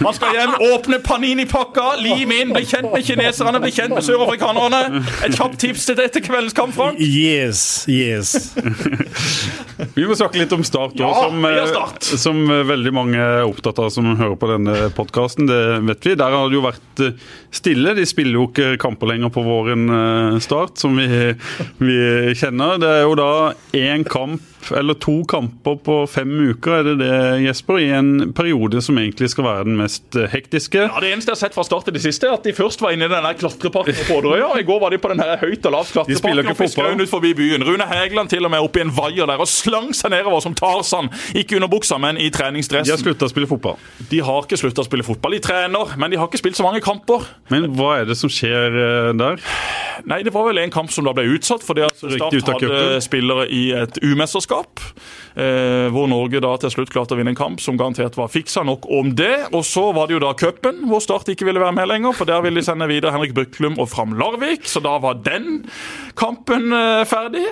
[0.00, 5.00] Han skal hjem, åpne Panini-pakka, lim inn, bli kjent med kineserne, bli kjent med sørafrikanerne.
[5.26, 7.00] Et kjapt tips til dette kveldens kamp, Frank.
[7.02, 8.52] Yes, yes.
[9.96, 12.06] Vi må snakke litt om Start òg, Ja, som, eh, Start.
[12.22, 15.48] som eh, veldig mange er opptatt av som hører på denne podkasten.
[15.50, 16.14] Det vet vi.
[16.20, 17.16] Der har det jo vært eh,
[17.54, 17.96] stille.
[17.98, 19.88] De spiller jo ikke kamper lenger på våren
[20.42, 21.34] Start, som vi,
[21.82, 21.98] vi
[22.38, 22.78] kjenner.
[22.80, 23.32] Det er jo da
[23.76, 24.46] én kamp
[24.76, 27.14] eller to kamper på fem uker, er det det,
[27.46, 27.78] Jesper?
[27.80, 30.82] I en periode som egentlig skal være den mest eh, hektiske.
[30.86, 32.82] Ja, Det eneste jeg har sett fra start i det siste, er at de først
[32.84, 34.50] var inne i den der klatreparken på Åderøya.
[34.60, 37.64] I går var de på den høyt og lavt klatreparken og skauen ut forbi byen.
[37.66, 41.08] Rune Hægeland til og med oppi en vaier der og slang seg nedover som Tarzan.
[41.34, 43.00] Ikke under buksa, men i De har treningsdressen.
[43.00, 43.78] slutta å spille fotball.
[44.10, 45.32] De har ikke slutta å spille fotball.
[45.38, 47.24] De trener, men de har ikke spilt så mange kamper.
[47.50, 49.40] Men hva er det som skjer eh, der?
[50.08, 53.46] Nei, det var vel en kamp som da ble utsatt fordi at Start hadde spillere
[53.52, 54.49] i et U-mesterskap.
[54.50, 58.64] Eh, hvor Norge da til slutt klarte å vinne en kamp som garantert var fiksa
[58.66, 59.50] nok om det.
[59.54, 62.16] Og så var det jo da cupen, hvor Start ikke ville være med lenger.
[62.16, 64.66] For der ville de sende videre Henrik Bøklum og Fram Larvik.
[64.68, 65.62] Så da var den
[66.18, 67.46] kampen eh, ferdig.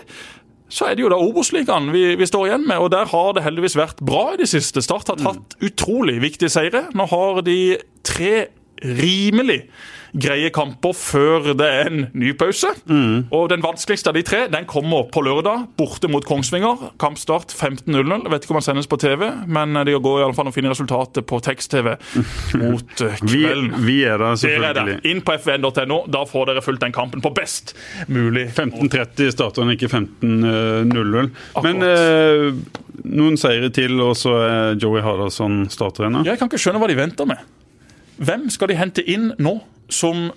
[0.69, 3.45] Så er det jo da Obos-ligaen vi, vi står igjen med, og der har det
[3.47, 4.83] heldigvis vært bra i det siste.
[4.85, 6.91] Start har tatt utrolig viktige seire.
[6.93, 8.51] Nå har de tre
[8.85, 9.63] rimelig
[10.17, 12.71] greie kamper før det er en ny pause.
[13.35, 16.91] Og den vanskeligste av de tre den kommer på lørdag, borte mot Kongsvinger.
[17.01, 17.95] Kampstart 15.00.
[17.99, 20.55] Jeg vet ikke om den sendes på TV, men det går i alle fall å
[20.55, 21.95] finne resultatet på tekst-TV
[22.63, 23.73] mot kvelden.
[23.79, 24.99] Vi, vi er der, Dere er selvfølgelig.
[25.13, 26.01] Inn på fvn.no.
[26.13, 27.75] Da får dere fulgt den kampen på best
[28.09, 31.31] mulig 15.30 starter den, ikke 15.00.
[31.65, 32.49] Men eh,
[33.09, 36.27] noen seire til, og så er Joey Hardasson starttrener.
[36.29, 37.43] Jeg kan ikke skjønne hva de venter med.
[38.19, 39.59] Hvem skal de hente inn nå
[39.89, 40.33] som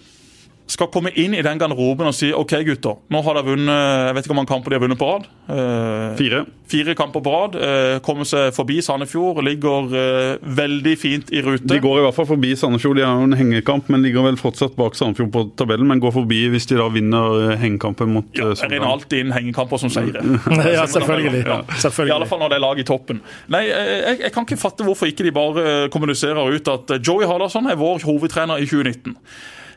[0.70, 4.16] skal komme inn i den garderoben og si OK, gutter, nå har dere vunnet jeg
[4.16, 5.28] vet ikke hvor mange kamper de har vunnet på rad.
[5.52, 6.42] Eh, Fire.
[6.72, 7.56] Fire kamper på rad.
[7.56, 9.42] Eh, kommer seg forbi Sandefjord.
[9.46, 11.68] Ligger eh, veldig fint i rute.
[11.68, 13.00] De går i hvert fall forbi Sandefjord.
[13.00, 15.88] De har jo en hengekamp, men ligger vel fortsatt bak Sandefjord på tabellen.
[15.92, 19.26] Men går forbi hvis de da vinner eh, hengekampen mot ja, eh, jeg regner alltid
[19.26, 20.24] inn hengekamper som seire.
[20.72, 21.42] Ja, selvfølgelig.
[21.46, 21.62] Ja.
[22.06, 23.20] I alle fall når det er lag i toppen.
[23.52, 27.28] Nei, eh, jeg, jeg kan ikke fatte hvorfor ikke de bare kommuniserer ut at Joey
[27.28, 29.18] Hardasson er vår hovedtrener i 2019.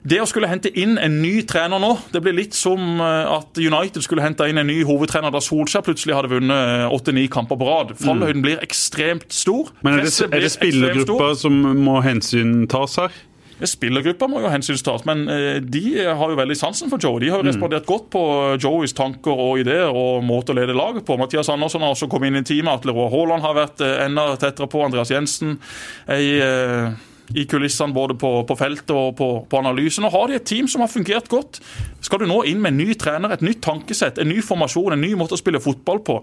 [0.05, 3.57] Det å skulle hente inn en ny trener nå, det blir litt som eh, at
[3.57, 7.69] United skulle hente inn en ny hovedtrener da Solskjær plutselig hadde vunnet åtte-ni kamper på
[7.69, 7.95] rad.
[8.03, 9.73] Fallhøyden blir ekstremt stor.
[9.79, 9.87] Mm.
[9.87, 13.17] Men er det, er det spillergruppa som må hensyntas her?
[13.65, 17.21] Spillergruppa må jo hensynstas, men eh, de har jo veldig sansen for Joe.
[17.23, 18.23] De har jo respondert godt på
[18.61, 21.17] Joeys tanker og ideer og måte å lede laget på.
[21.21, 22.83] Mathias Andersson har også kommet inn i teamet.
[22.83, 24.85] Atle Roar Haaland har vært eh, enda tettere på.
[24.85, 25.57] Andreas Jensen
[26.11, 26.99] er
[27.33, 30.05] i, eh, kulissene både på, på feltet og på, på analysen.
[30.09, 31.61] Og har de et team som har fungert godt.
[32.05, 35.05] Skal du nå inn med en ny trener, et nytt tankesett, en ny formasjon, en
[35.05, 36.21] ny måte å spille fotball på?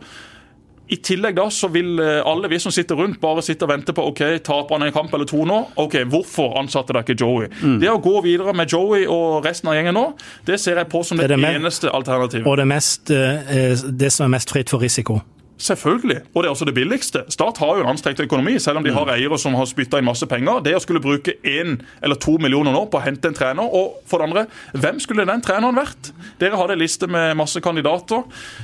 [0.92, 3.94] I tillegg da så vil eh, alle vi som sitter rundt, bare sitte og vente
[3.96, 5.60] på ok, taper han en kamp eller to nå.
[5.80, 7.48] Ok, Hvorfor ansatte dere ikke Joey?
[7.62, 7.78] Mm.
[7.80, 10.04] Det å gå videre med Joey og resten av gjengen nå,
[10.48, 12.44] det ser jeg på som det, Det det eneste alternativet.
[12.44, 15.22] Og det, mest, eh, det som er mest fritt for risiko.
[15.62, 16.20] Selvfølgelig.
[16.34, 17.22] Og det er også det billigste.
[17.30, 20.08] Start har jo en anstrengt økonomi, selv om de har eiere som har spytta inn
[20.08, 20.64] masse penger.
[20.66, 24.00] Det å skulle bruke én eller to millioner nå på å hente en trener, og
[24.10, 26.12] for det andre, hvem skulle den treneren vært?
[26.42, 28.24] Dere hadde en liste med masse kandidater.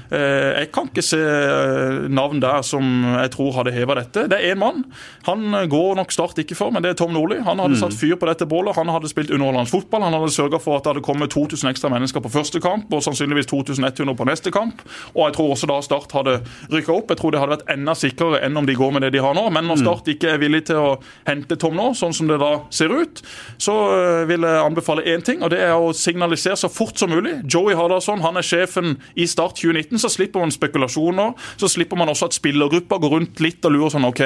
[0.10, 4.26] Eh, jeg kan ikke se eh, navn der som jeg tror hadde heva dette.
[4.32, 4.84] Det er én mann.
[5.30, 7.38] Han går nok Start ikke for, men det er Tom Nordli.
[7.46, 8.74] Han hadde satt fyr på dette bålet.
[8.80, 10.08] Han hadde spilt underholdende fotball.
[10.08, 13.04] Han hadde sørga for at det hadde kommet 2000 ekstra mennesker på første kamp, og
[13.06, 14.82] sannsynligvis 2100 på neste kamp.
[15.14, 16.40] Og jeg tror også da Start hadde
[16.74, 17.12] rykka opp.
[17.12, 19.36] Jeg tror det hadde vært enda sikrere enn om de går med det de har
[19.38, 19.46] nå.
[19.54, 20.90] Men når Start ikke er villig til å
[21.28, 23.22] hente Tom nå, sånn som det da ser ut,
[23.62, 27.12] så eh, vil jeg anbefale én ting, og det er å signalisere så fort som
[27.14, 27.38] mulig.
[27.50, 31.36] Joey Hardasson han er sjefen i Start 2019, så slipper man spekulasjoner.
[31.60, 34.24] Så slipper man også at spillergruppa går rundt litt og lurer sånn OK,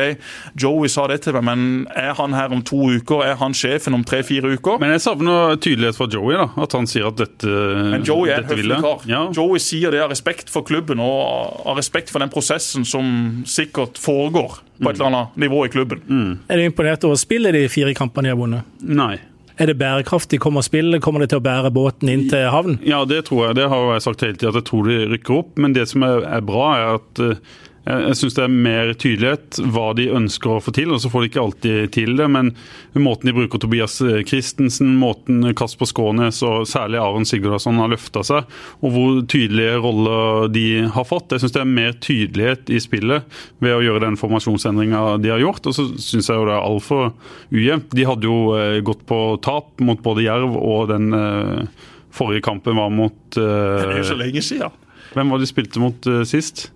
[0.60, 3.26] Joey sa det til meg, men er han her om to uker?
[3.26, 4.80] Er han sjefen om tre-fire uker?
[4.82, 6.48] Men jeg savner tydelighet fra Joey, da.
[6.62, 7.50] At han sier at dette,
[7.96, 9.08] Men Joey er dette vil høflig kar.
[9.10, 9.24] Ja.
[9.36, 13.98] Joey sier det av respekt for klubben og av respekt for den prosessen som sikkert
[14.02, 16.02] foregår på et eller annet nivå i klubben.
[16.50, 18.68] Er du imponert over spillet de fire kampene de har vunnet?
[18.82, 19.16] Nei.
[19.62, 20.40] Er det bærekraftig?
[20.42, 21.02] Kommer spillet?
[21.04, 22.80] Kommer det til å bære båten inn til havn?
[22.88, 23.60] Ja, det tror jeg.
[23.60, 25.52] Det har jeg sagt hele tiden, at jeg tror de rykker opp.
[25.62, 29.58] Men det som er, er bra, er at eh, jeg, syns det er mer tydelighet
[29.74, 30.92] hva de ønsker å få til.
[30.94, 32.52] og Så får de ikke alltid til det, men
[32.94, 38.22] måten de bruker Tobias eh, Christensen, måten Kasper Skånes og særlig Aron Sigurdasson har løfta
[38.28, 41.34] seg, og hvor tydelige roller de har fått.
[41.34, 45.42] Jeg syns det er mer tydelighet i spillet ved å gjøre den formasjonsendringa de har
[45.42, 45.66] gjort.
[45.72, 47.10] Og så syns jeg jo det er altfor
[47.50, 47.90] ujevnt.
[47.98, 52.78] De hadde jo eh, gått på tap mot både Jerv og den eh, forrige kampen
[52.78, 54.78] var mot Det er jo eh, så lenge siden.
[55.16, 56.70] Hvem var de spilte mot eh, sist?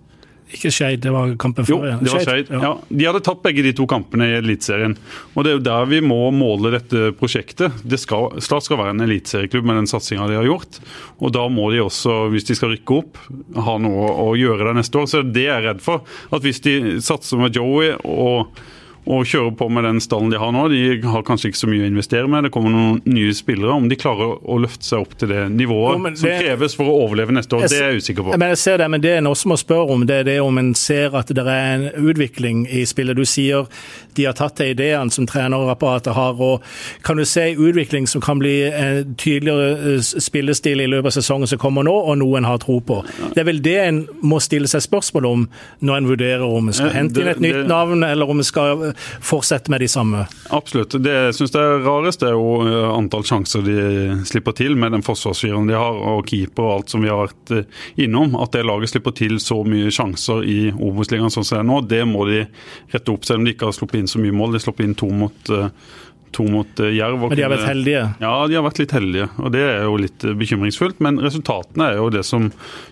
[0.54, 1.72] Ikke Skeid, det var kampen før.
[1.74, 2.50] Jo, det var Skeid.
[2.54, 2.70] Ja.
[2.86, 4.94] De hadde tatt begge de to kampene i Eliteserien.
[5.34, 7.80] Og det er jo der vi må måle dette prosjektet.
[7.82, 10.78] Det skal, Start skal være en eliteserieklubb med den satsinga de har gjort.
[11.18, 13.20] Og da må de også, hvis de skal rykke opp,
[13.66, 15.10] ha noe å gjøre der neste år.
[15.10, 16.06] Så det er jeg redd for.
[16.30, 18.54] At hvis de satser med Joey og
[19.06, 20.66] og kjører på med den stallen de har nå.
[20.72, 22.46] De har kanskje ikke så mye å investere med.
[22.46, 23.74] Det kommer noen nye spillere.
[23.76, 26.90] Om de klarer å løfte seg opp til det nivået Jo, det, som kreves for
[26.90, 28.38] å overleve neste år, Jeg det er jeg usikker på.
[28.40, 30.58] Men jeg ser det, men det en også må spørre om, det er det om
[30.58, 33.16] en ser at det er en utvikling i spillet.
[33.16, 33.68] Du sier
[34.16, 36.64] de har tatt de ideene som trenerapparatet har, og
[37.04, 41.18] kan du se en utvikling som kan bli en tydeligere eh, spillestil i løpet av
[41.18, 43.02] sesongen som kommer nå, og noe en har tro på?
[43.34, 45.46] Det er vel det en må stille seg spørsmål om
[45.84, 48.46] når en vurderer om en skal Eh, hente inn et nytt navn, eller om en
[48.46, 48.92] skal
[49.24, 50.24] fortsette med de samme.
[50.54, 50.96] Absolutt.
[51.02, 53.76] Det jeg er rarest, er jo eh, antall sjanser de
[54.28, 57.54] slipper til med den forsvarsfyren de har, og keeper og alt som vi har vært
[57.54, 58.36] eh, innom.
[58.40, 61.80] At det laget slipper til så mye sjanser i Obos-ligaen sånn som det er nå,
[61.88, 62.42] det må de
[62.92, 64.56] rette opp, selv om de ikke har sluppet inn så mye mål.
[64.56, 65.68] De slapp inn to mot, eh,
[66.34, 67.20] to mot eh, Jerv.
[67.20, 68.02] Men de har vært heldige.
[68.22, 71.00] Ja, de har vært litt heldige, og det er jo litt eh, bekymringsfullt.
[71.04, 72.48] Men resultatene er jo det som,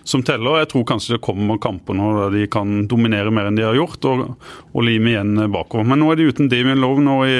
[0.07, 0.61] som teller.
[0.63, 3.77] Jeg tror kanskje det kommer kamper nå der de kan dominere mer enn de har
[3.77, 4.25] gjort, og,
[4.73, 5.87] og lime igjen eh, bakover.
[5.91, 7.37] Men nå er de uten Damien Love nå i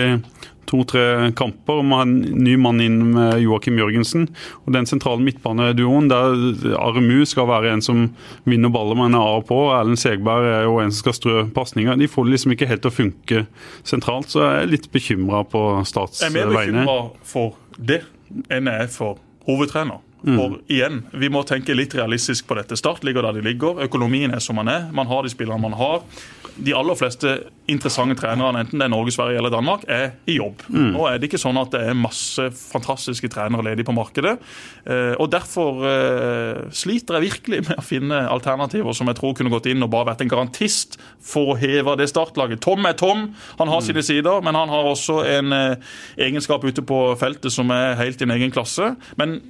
[0.69, 1.81] to-tre kamper.
[1.85, 4.27] Må ha en ny mann inn med Joakim Jørgensen.
[4.65, 8.05] Og den sentrale midtbaneduoen der Aremu skal være en som
[8.49, 9.59] vinner baller med en av og på.
[9.75, 11.97] Erlend Segberg er jo en som skal strø pasninger.
[12.01, 13.45] De får det liksom ikke helt til å funke
[13.87, 16.83] sentralt, så jeg er litt bekymra på Stats Jeg er mer vegne.
[16.85, 18.01] bekymra for det
[18.53, 20.01] enn jeg er for hovedtrener.
[20.25, 22.77] For igjen, Vi må tenke litt realistisk på dette.
[22.79, 23.83] Start ligger der de ligger.
[23.85, 24.89] Økonomien er som man er.
[24.91, 26.01] Man har de spillerne man har.
[26.55, 27.31] De aller fleste
[27.67, 30.61] interessante trenerne, enten det er Norge, Sverige eller Danmark, er i jobb.
[30.71, 34.37] Nå er det ikke sånn at det er masse fantastiske trenere ledig på markedet.
[34.85, 39.51] Eh, og Derfor eh, sliter jeg virkelig med å finne alternativer som jeg tror kunne
[39.51, 42.63] gått inn og bare vært en garantist for å heve det startlaget.
[42.63, 43.27] Tom er Tom,
[43.59, 45.91] han har sine sider, men han har også en eh,
[46.29, 48.93] egenskap ute på feltet som er helt i en egen klasse.
[49.19, 49.41] Men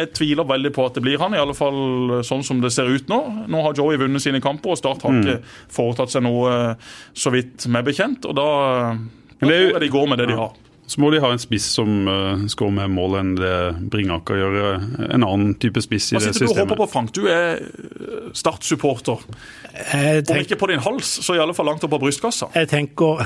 [0.00, 2.88] jeg tviler veldig på at det blir han, i alle fall sånn som det ser
[2.90, 3.20] ut nå.
[3.52, 5.38] Nå har Joey vunnet sine kamper, og Start har ikke
[5.72, 8.24] foretatt seg noe, eh, så vidt meg bekjent.
[8.26, 8.48] Og da,
[8.90, 10.58] da Men det er jo- tror jeg de går med det de har.
[10.90, 13.50] Så må de ha en spiss som uh, skårer mer mål enn det
[13.92, 14.56] Bringaker gjør.
[14.74, 17.12] eh, En annen type spiss i Hva det sitter du håper på, Frank?
[17.14, 19.22] Du er eh, Start-supporter.
[19.70, 20.32] Tenk...
[20.34, 22.50] Om ikke på din hals, så i alle fall langt opp på brystkassa.
[22.58, 23.22] Jeg tenker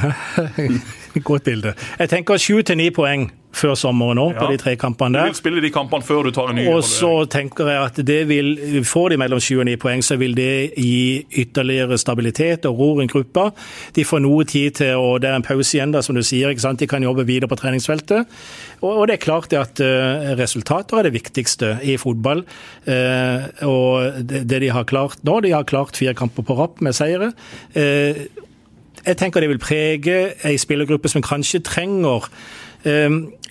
[1.31, 1.72] Godt bilde.
[1.99, 5.38] Jeg tenker sju til ni poeng før sommeren nå, på de tre kampene Du vil
[5.38, 8.52] spille de kampene før du tar en ny Og så tenker jeg at det vil,
[8.86, 12.90] får de mellom sju og ni poeng, så vil det gi ytterligere stabilitet og ro
[12.98, 13.48] rundt gruppa.
[13.96, 16.50] De får noe tid til, og det er en pause igjen, da, som du sier.
[16.52, 16.80] ikke sant?
[16.82, 18.30] De kan jobbe videre på treningsfeltet.
[18.84, 22.44] Og, det er klart at eh, resultater er det viktigste i fotball.
[22.90, 26.82] Eh, og det, det de har klart nå, de har klart fire kamper på rapp
[26.84, 27.32] med seire.
[27.78, 28.26] Eh,
[29.05, 32.28] jeg tenker det vil prege ei spillergruppe som kanskje trenger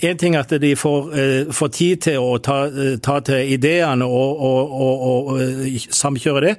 [0.02, 1.10] En ting er at de får,
[1.54, 2.58] får tid til å ta,
[3.04, 6.54] ta til ideene og, og, og, og, samkjøre det,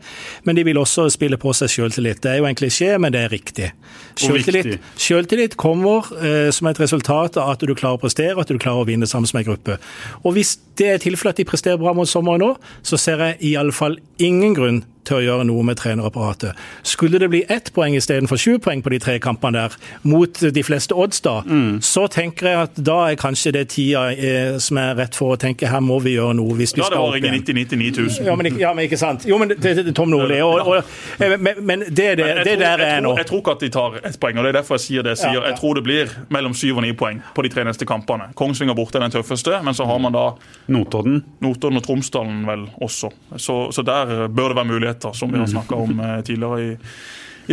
[0.46, 2.22] men de vil også spille på seg selvtillit.
[2.24, 3.72] Det er jo en klisjé, men det er riktig.
[4.20, 8.60] Selvtillit, selvtillit kommer eh, som et resultat av at du klarer å prestere, at du
[8.62, 9.78] klarer å vinne sammen med en gruppe.
[10.22, 12.50] Og Hvis det er tilfellet at de presterer bra mot sommeren nå,
[12.82, 16.58] så ser jeg i alle fall ingen grunn til å gjøre noe med trenerapparatet.
[16.86, 19.76] Skulle det bli ett poeng istedenfor sju poeng på de tre kampene der,
[20.08, 21.82] mot de fleste odds, da, mm.
[21.84, 25.34] så tenker jeg at da er kanskje det er tida eh, som er rett for
[25.34, 26.56] å tenke her må vi gjøre noe.
[26.58, 27.38] hvis vi skal opp igjen.
[27.40, 28.28] 90 99 000.
[28.28, 29.24] Ja, men, ja, men ikke sant.
[29.28, 30.38] Jo, men det, det, Tom Nordli.
[30.38, 33.14] Eh, men, men, det, det, men det der er nå.
[33.20, 35.16] Jeg tror ikke at de tar ett poeng, og det er derfor jeg sier det
[35.16, 35.38] jeg sier.
[35.38, 35.52] Ja, ja.
[35.52, 38.30] Jeg tror det blir mellom syv og ni poeng på de tre neste kampene.
[38.38, 40.26] Kongsvinger borte er den tøffeste, men så har man da
[40.74, 43.10] Notodden Notodden og Tromsdalen vel også.
[43.36, 46.70] Så, så der bør det være muligheter, som vi har snakket om eh, tidligere i,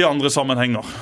[0.01, 0.93] i andre sammenhenger.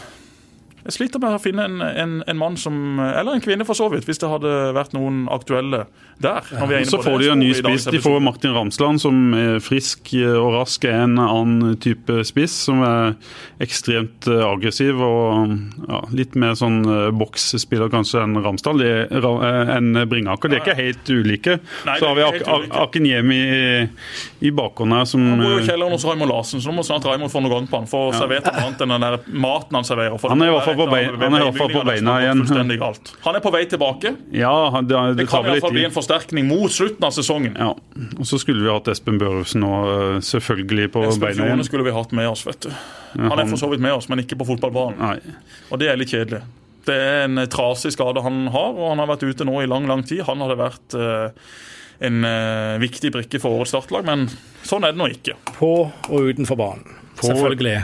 [0.86, 3.89] Jeg sliter med å finne en, en, en, mann som Eller en kvinne, for så
[3.91, 5.86] vidt, hvis det hadde vært noen aktuelle
[6.19, 6.47] der.
[6.51, 7.86] Ja, så får de en ny spiss.
[7.91, 12.55] De får Martin Ramsland, som er frisk og rask, er en annen type spiss.
[12.67, 13.15] Som er
[13.63, 15.53] ekstremt eh, aggressiv og
[15.88, 18.84] ja, litt mer sånn eh, boksspiller kanskje enn Ramsdal.
[18.84, 20.51] Enn Bringaker.
[20.51, 21.59] De er ikke helt ulike.
[21.88, 23.63] Nei, så har vi Ak Ak Akinyemi i,
[24.47, 26.88] i bakhånd her som Han bor jo i kjelleren hos Raymond Larsen, så nå må
[26.88, 27.89] snart Raymond få noe gang på han.
[27.89, 28.19] Få ja.
[28.23, 30.19] servert noe annet enn den der maten han serverer.
[30.19, 32.43] han er i hvert fall på, beina, han er i på beina igjen.
[33.26, 34.13] Han er på vei tilbake.
[34.36, 37.57] Ja, det, det, det kan i hvert fall bli en forsterkning mot slutten av sesongen.
[37.59, 41.65] Ja, og Så skulle vi hatt Espen Børufsen nå, eh, selvfølgelig på Espen beina igjen.
[41.67, 42.72] skulle vi hatt med oss, vet du.
[43.17, 44.99] Han er for så vidt med oss, men ikke på fotballbanen.
[45.01, 45.38] Nei.
[45.72, 46.43] Og det er litt kjedelig.
[46.88, 49.88] Det er en trasig skade han har, og han har vært ute nå i lang,
[49.89, 50.24] lang tid.
[50.30, 51.47] Han hadde vært eh,
[52.09, 54.28] en eh, viktig brikke for årets startlag, men
[54.65, 55.36] sånn er det nå ikke.
[55.57, 56.99] På og utenfor banen.
[57.20, 57.82] Selvfølgelig.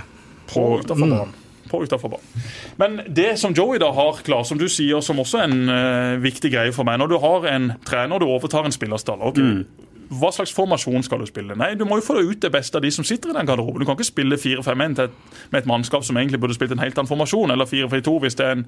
[0.51, 1.35] På og utenfor banen.
[1.75, 2.45] På utenfor banen.
[2.81, 6.23] Men det som Joey da har klar, som du sier, som også er en uh,
[6.23, 9.21] viktig greie for meg Når du har en trener, du overtar en spillerstall.
[9.31, 9.43] Okay.
[9.43, 9.85] mm.
[10.13, 11.55] Hva slags formasjon skal du spille?
[11.57, 13.79] Nei, Du må jo få ut det beste av de som sitter i den garderoben.
[13.81, 15.09] Du kan ikke spille 4-5-1
[15.51, 18.45] med et mannskap som egentlig burde spilt en helt annen formasjon, eller 4-4-2 hvis det
[18.45, 18.65] er en,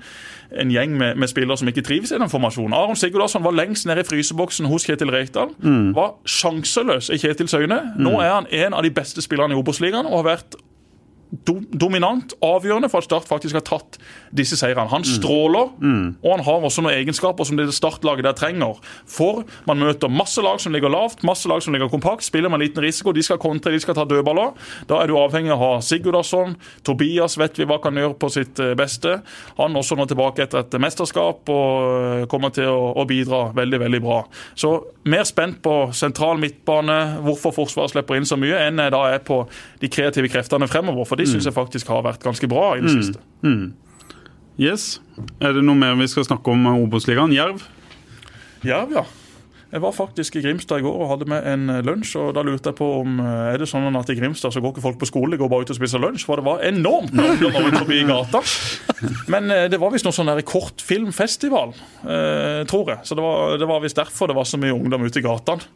[0.63, 2.73] en gjeng med, med, spillere som ikke trives i den formasjonen.
[2.73, 5.53] Aron Sigurdarsson var lengst nede i fryseboksen hos Kjetil Rekdal.
[5.61, 5.93] Mm.
[5.95, 7.81] Var sjanseløs i Kjetils øyne.
[7.97, 8.23] Nå mm.
[8.23, 10.57] er han en av de beste spillerne i Obos-ligaen og har vært
[11.27, 13.97] dominant, avgjørende for at Start faktisk har tatt
[14.35, 14.89] disse seirene.
[14.91, 16.05] Han stråler, mm.
[16.23, 18.79] og han har også noen egenskaper som det startlaget der trenger.
[19.07, 22.25] For man møter masse lag som ligger lavt, masse lag som ligger kompakt.
[22.27, 24.55] Spiller man liten risiko, de skal kontre, de skal ta dødballer.
[24.89, 26.55] Da er du avhengig av å ha Sigurdarsson.
[26.87, 29.19] Tobias vet vi hva kan gjøre på sitt eh, beste.
[29.59, 33.81] Han også nå tilbake etter et mesterskap og eh, kommer til å, å bidra veldig,
[33.83, 34.21] veldig bra.
[34.55, 34.73] Så
[35.07, 39.23] mer spent på sentral midtbane, hvorfor Forsvaret slipper inn så mye, enn jeg da er
[39.25, 39.41] på
[39.81, 41.07] de kreative kreftene fremover.
[41.07, 43.01] For de syns jeg faktisk har vært ganske bra i det mm.
[43.01, 43.21] siste.
[43.45, 43.73] Mm.
[44.57, 44.89] Yes.
[45.43, 47.33] Er det noe mer vi skal snakke om Obos-ligaen?
[47.35, 47.61] Jerv?
[48.65, 49.05] Jerv, ja.
[49.67, 52.15] Jeg var faktisk i Grimstad i går og hadde med en eh, lunsj.
[52.21, 54.73] og Da lurte jeg på om eh, er det sånn at i Grimstad så går
[54.73, 56.23] ikke folk på skole, de går bare ut og spiser lunsj.
[56.27, 58.43] For det var enormt ungdommer rundt forbi gata.
[59.33, 61.75] Men eh, det var visst noe sånn kortfilmfestival,
[62.07, 63.03] eh, tror jeg.
[63.09, 65.67] Så det var, det var visst derfor det var så mye ungdom ute i gatene.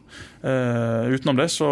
[0.42, 1.70] Eh, utenom det så,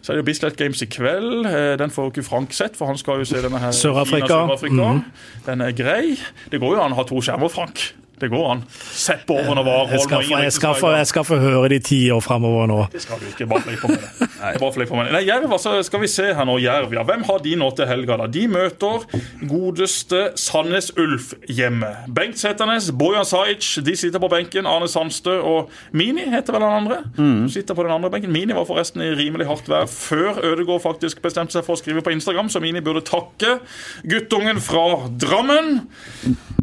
[0.00, 1.48] så, er det jo Bislett Games i kveld.
[1.48, 4.44] Eh, den får ikke Frank sett, for han skal jo se denne her Sør-Afrika.
[4.60, 5.04] Sør mm.
[5.48, 6.18] Den er grei.
[6.52, 7.94] Det går jo an å ha to skjermer, Frank.
[8.20, 8.62] Det går an.
[8.92, 9.90] Sett på over var.
[9.90, 12.78] Jeg skal, få, jeg, skal få, jeg skal få høre de ti år framover nå.
[12.92, 13.46] Det skal du ikke.
[13.50, 14.28] Bare på med det.
[14.60, 15.14] Bare på med det.
[15.16, 16.56] Nei, Jerv, altså, skal vi se her nå.
[16.62, 17.02] Jerv, ja.
[17.06, 18.18] Hvem har de nå til helga?
[18.22, 18.28] da?
[18.30, 19.04] De møter
[19.50, 21.90] godeste Sandnes Ulf hjemme.
[22.14, 24.68] Bengt Seternes, Bojan Sajic, de sitter på benken.
[24.70, 27.00] Arne Sandstø og Mini heter vel den andre.
[27.18, 27.48] Mm.
[27.50, 28.32] sitter på den andre benken.
[28.34, 32.04] Mini var forresten i rimelig hardt vær før Ødegaard faktisk bestemte seg for å skrive
[32.04, 33.58] på Instagram, så Mini burde takke
[34.06, 35.88] guttungen fra Drammen.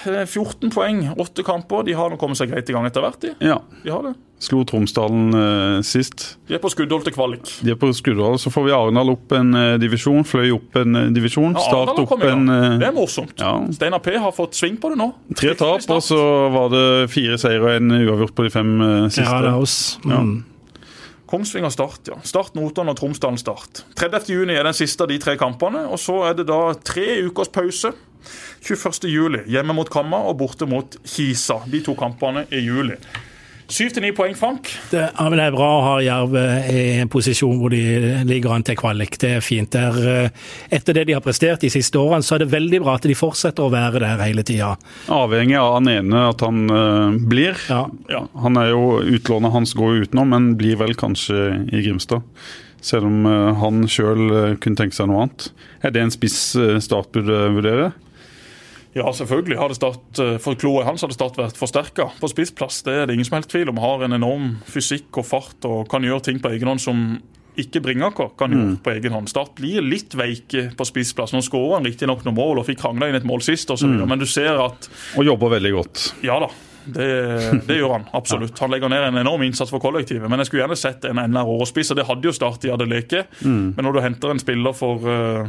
[0.03, 1.85] 14 poeng, åtte kamper.
[1.87, 3.21] De har nå kommet seg greit i gang etter hvert.
[3.23, 3.59] De, ja.
[3.85, 4.15] de har det.
[4.45, 6.25] Slo Tromsdalen eh, sist.
[6.49, 7.49] De er på skuddhold til kvalik.
[7.65, 10.99] De er på skuddhold, Så får vi Arendal opp en eh, divisjon, Fløy opp en
[11.01, 11.55] eh, divisjon.
[11.57, 13.39] Ja, Start opp en Det er morsomt.
[13.41, 13.57] Ja.
[13.73, 15.13] Steinar P har fått sving på det nå.
[15.39, 16.19] Tre tap, og så
[16.53, 18.75] var det fire seire og en uavgjort på de fem
[19.09, 19.25] siste.
[19.25, 19.79] Ja, det er oss.
[20.05, 20.43] Mm.
[21.35, 22.19] Kongsvinger Start, ja.
[22.23, 23.85] Start Notodden og Tromsdalen Start.
[23.99, 25.87] 30.6 er den siste av de tre kampene.
[25.89, 27.95] Og så er det da tre ukers pause.
[28.65, 31.61] 21.07 hjemme mot Kamma og borte mot Kisa.
[31.71, 32.99] De to kampene i juli.
[33.65, 34.69] Syv til ni poeng, Frank.
[34.91, 37.81] Det, er, det, er bra å ha Jerv eh, i en posisjon hvor de
[38.29, 39.17] ligger an til kvalik.
[39.21, 39.71] Det er fint.
[39.73, 42.99] Der, eh, etter det de har prestert de siste årene, så er det veldig bra
[42.99, 44.75] at de fortsetter å være der hele tida.
[45.13, 47.57] Avhengig av han ene at han uh, blir.
[47.73, 47.87] Ja.
[48.13, 52.27] Ja, han er jo Utlånet hans går jo utenom, men blir vel kanskje i Grimstad.
[52.85, 55.49] Selv om uh, han sjøl uh, kunne tenke seg noe annet.
[55.81, 56.41] Er det en spiss
[56.85, 57.95] Start burde vurdere?
[58.95, 59.59] Ja, selvfølgelig.
[59.59, 62.83] Hadde start, eh, for kloet hans hadde Start vært forsterka på spissplass.
[62.87, 63.81] Det er det ingen som helst tvil om.
[63.83, 67.07] Har en enorm fysikk og fart og kan gjøre ting på egen hånd som
[67.59, 68.83] ikke Bringaker kan gjøre mm.
[68.83, 69.31] på egen hånd.
[69.31, 71.35] Start blir litt veike på spissplass.
[71.35, 73.87] Nå skårer han riktignok noen mål og fikk krangla inn et mål sist, og så
[73.87, 74.15] videre, mm.
[74.15, 74.89] men du ser at
[75.19, 76.07] Og jobber veldig godt.
[76.27, 76.51] Ja da.
[76.85, 77.07] Det,
[77.65, 78.59] det, gjør han absolutt.
[78.63, 80.29] Han legger ned en enorm innsats for kollektivet.
[80.29, 82.73] Men jeg skulle gjerne sett en enda råere spiss, og det hadde jo Start i
[82.75, 83.25] Adeleke.
[83.41, 83.73] Mm.
[83.77, 85.49] Men når du henter en spiller for uh,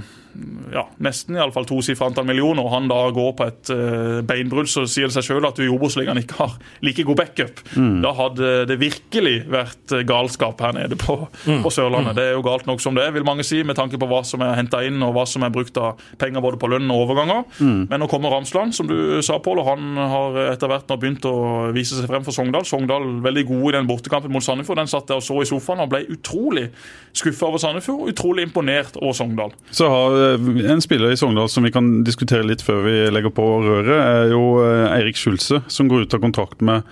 [0.73, 4.19] ja, nesten i alle fall tosifra antall millioner, og han da går på et uh,
[4.27, 6.55] beinbrudd, så sier det seg selv at du i Obos-ligaen ikke har
[6.85, 7.61] like god backup.
[7.75, 8.01] Mm.
[8.03, 11.61] Da hadde det virkelig vært galskap her nede på, mm.
[11.63, 12.17] på, Sørlandet.
[12.17, 14.21] Det er jo galt nok som det er, vil mange si, med tanke på hva
[14.27, 17.05] som er henta inn og hva som er brukt av penger både på lønn og
[17.05, 17.45] overganger.
[17.59, 17.85] Mm.
[17.91, 21.25] Men nå kommer Ramsland, som du sa, Pål, og han har etter hvert nå begynt
[21.29, 21.35] å
[21.75, 22.65] vise seg frem for Sogndal.
[22.67, 24.81] Sogndal veldig god i den bortekampen mot Sandefjord.
[24.81, 26.69] Den satt jeg og så i sofaen og ble utrolig
[27.15, 29.53] skuffa over Sandefjord, utrolig imponert over Sogndal.
[29.75, 30.24] Så har Eh,
[30.71, 34.33] en spiller i Sogndal som vi kan diskutere litt før vi legger på røret, er
[34.33, 36.85] jo eh, Eirik Skjulse, som går ut av kontrakt med,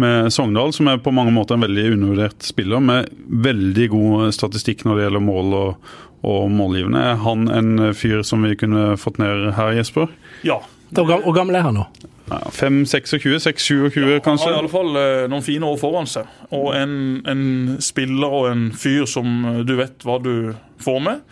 [0.00, 0.74] med, Sogndal.
[0.76, 3.08] Som er på mange måter en veldig undervurdert spiller, med
[3.48, 5.94] veldig god statistikk når det gjelder mål og,
[6.26, 7.04] og målgivende.
[7.12, 10.12] Er han en fyr som vi kunne fått ned her, Jesper?
[10.46, 10.62] Ja.
[10.96, 11.88] Hvor gammel er han nå?
[12.28, 14.30] 5-26, 6-27 kanskje?
[14.30, 16.28] Han har i alle fall uh, noen fine år foran seg.
[16.54, 16.96] Og en,
[17.28, 17.44] en,
[17.84, 20.34] spiller og en fyr som du vet hva du
[20.84, 21.22] får med.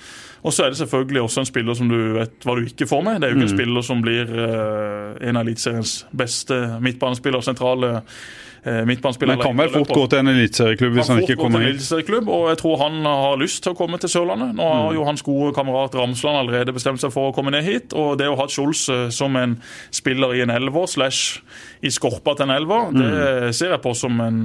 [0.46, 3.02] Og så er det selvfølgelig også en spiller som du vet hva du ikke får
[3.02, 3.20] med.
[3.20, 3.50] Det er jo ikke mm.
[3.50, 9.40] en spiller som blir uh, en av Eliteseriens beste midtbanespillere, sentrale uh, midtbanespillere.
[9.40, 11.82] Men kan vel fort gå til en eliteserieklubb hvis han, han ikke kommer hit?
[12.22, 14.54] Og jeg tror han har lyst til å komme til Sørlandet.
[14.54, 14.94] Nå har mm.
[15.00, 17.90] jo hans gode kamerat Ramsland allerede bestemt seg for å komme ned hit.
[17.98, 19.58] Og det å ha Scholz uh, som en
[19.90, 21.40] spiller i en elver slash
[21.82, 23.02] i skorpa til en elver, mm.
[23.02, 24.44] det ser jeg på som en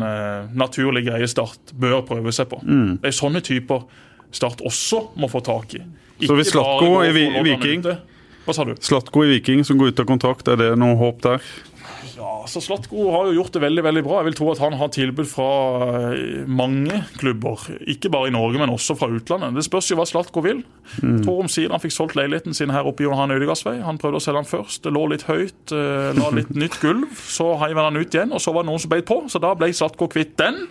[0.58, 2.58] naturlig greie Start bør prøve seg på.
[2.66, 2.98] Mm.
[3.04, 3.86] Det er sånne typer
[4.32, 5.84] Start også må få tak i.
[6.22, 7.84] Ikke så hvis Slatko i Viking
[8.46, 8.76] Hva sa du?
[8.78, 11.52] Slatko i Viking som går ut av kontrakt, er det noe håp der?
[12.22, 14.20] Ja, så Slatko har jo gjort det veldig veldig bra.
[14.20, 15.48] Jeg vil tro at han har tilbud fra
[16.12, 17.64] eh, mange klubber.
[17.90, 19.56] Ikke bare i Norge, men også fra utlandet.
[19.58, 20.64] Det spørs jo hva Slatko vil.
[21.02, 21.22] Mm.
[21.26, 23.66] Tor omsider han fikk solgt leiligheten sin her oppe i Johan Ødegaards.
[23.86, 24.84] Han prøvde å selge den først.
[24.86, 27.08] Det lå litt høyt, eh, la litt nytt gulv.
[27.26, 29.22] Så heiv han den ut igjen, og så var det noen som beit på.
[29.32, 30.62] Så da ble Slatko kvitt den.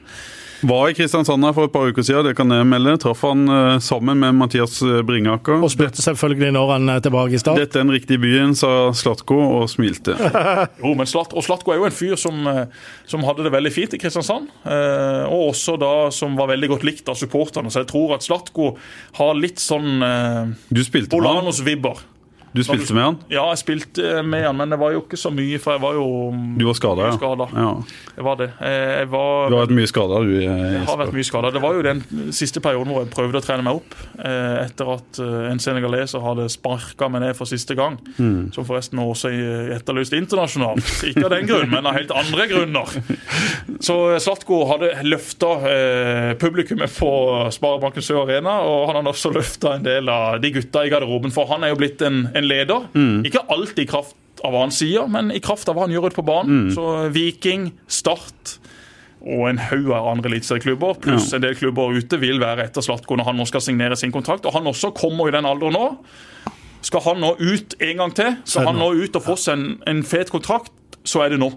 [0.61, 2.97] Var i Kristiansand her for et par uker siden, det kan jeg melde.
[3.01, 5.63] Traff han uh, sammen med Mathias eh, Bringaker.
[5.65, 7.61] Og spurte selvfølgelig når han er tilbake i start.
[7.61, 10.17] Dette er den riktige byen, sa Slatko og smilte.
[10.83, 12.63] jo, men Slat og Slatko er jo en fyr som, eh,
[13.09, 14.51] som, hadde det veldig fint i Kristiansand.
[14.67, 17.73] Uh, og også da som var veldig godt likt av supporterne.
[17.73, 18.75] Så jeg tror at Slatko
[19.21, 22.05] har litt sånn uh, Du spilte Bolanos-vibber.
[22.53, 23.17] Du spilte med han?
[23.31, 25.99] Ja, jeg spilte med han, men det var jo ikke så mye, for jeg var
[25.99, 26.07] jo
[26.59, 27.19] Du var skada, ja.
[27.19, 27.47] Skadet.
[27.55, 27.69] ja.
[28.17, 28.49] Jeg var det.
[28.59, 30.33] Jeg var, du har vært mye skada, du?
[30.43, 31.53] Jeg har vært mye skada.
[31.55, 32.03] Det var jo den
[32.35, 36.25] siste perioden hvor jeg prøvde å trene meg opp, eh, etter at eh, en senegaleser
[36.25, 38.01] hadde sparka meg ned for siste gang.
[38.19, 38.51] Mm.
[38.57, 39.31] Som forresten også
[39.77, 40.91] etterlyst internasjonalt.
[41.13, 42.99] Ikke av den grunn, men av helt andre grunner.
[43.81, 47.13] Så Slatko hadde løfta eh, publikummet på
[47.55, 51.31] Sparebanken Sør Arena, og han hadde også løfta en del av de gutta i garderoben,
[51.35, 52.89] for han er jo blitt en en leder.
[52.95, 53.23] Mm.
[53.29, 56.11] Ikke alltid i kraft av hva han sier, men i kraft av hva han gjør
[56.11, 56.67] ute på banen.
[56.67, 56.75] Mm.
[56.77, 58.57] Så Viking, Start
[59.21, 61.37] og en haug av andre eliteserieklubber, pluss ja.
[61.37, 64.49] en del klubber ute, vil være etter Slatko når han nå skal signere sin kontrakt.
[64.49, 65.87] Og han også kommer i den alderen nå.
[66.81, 68.39] Skal han nå ut en gang til?
[68.49, 70.73] Skal han nå ut og få seg en, en fet kontrakt?
[71.05, 71.49] Så er det nå.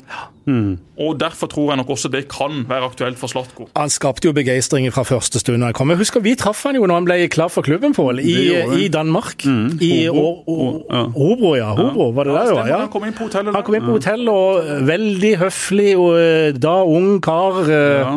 [0.48, 0.78] Mm.
[1.04, 3.68] Og Derfor tror jeg nok også det kan være aktuelt for Slatko.
[3.76, 5.92] Han skapte jo begeistring fra første stund han kom.
[5.92, 8.36] Jeg husker Vi traff han jo når han ble klar for klubben, Pål, i,
[8.84, 9.46] i, Danmark.
[9.46, 9.80] Mm.
[9.82, 11.74] I Hobro, ja.
[11.76, 12.80] Hobro, var det ja, der, ja.
[12.86, 13.56] Han kom inn på hotellet.
[13.56, 17.64] Han kom inn på hotellet, og veldig høflig, og eh, da ung kar.
[17.68, 18.04] Eh.
[18.04, 18.14] Ja.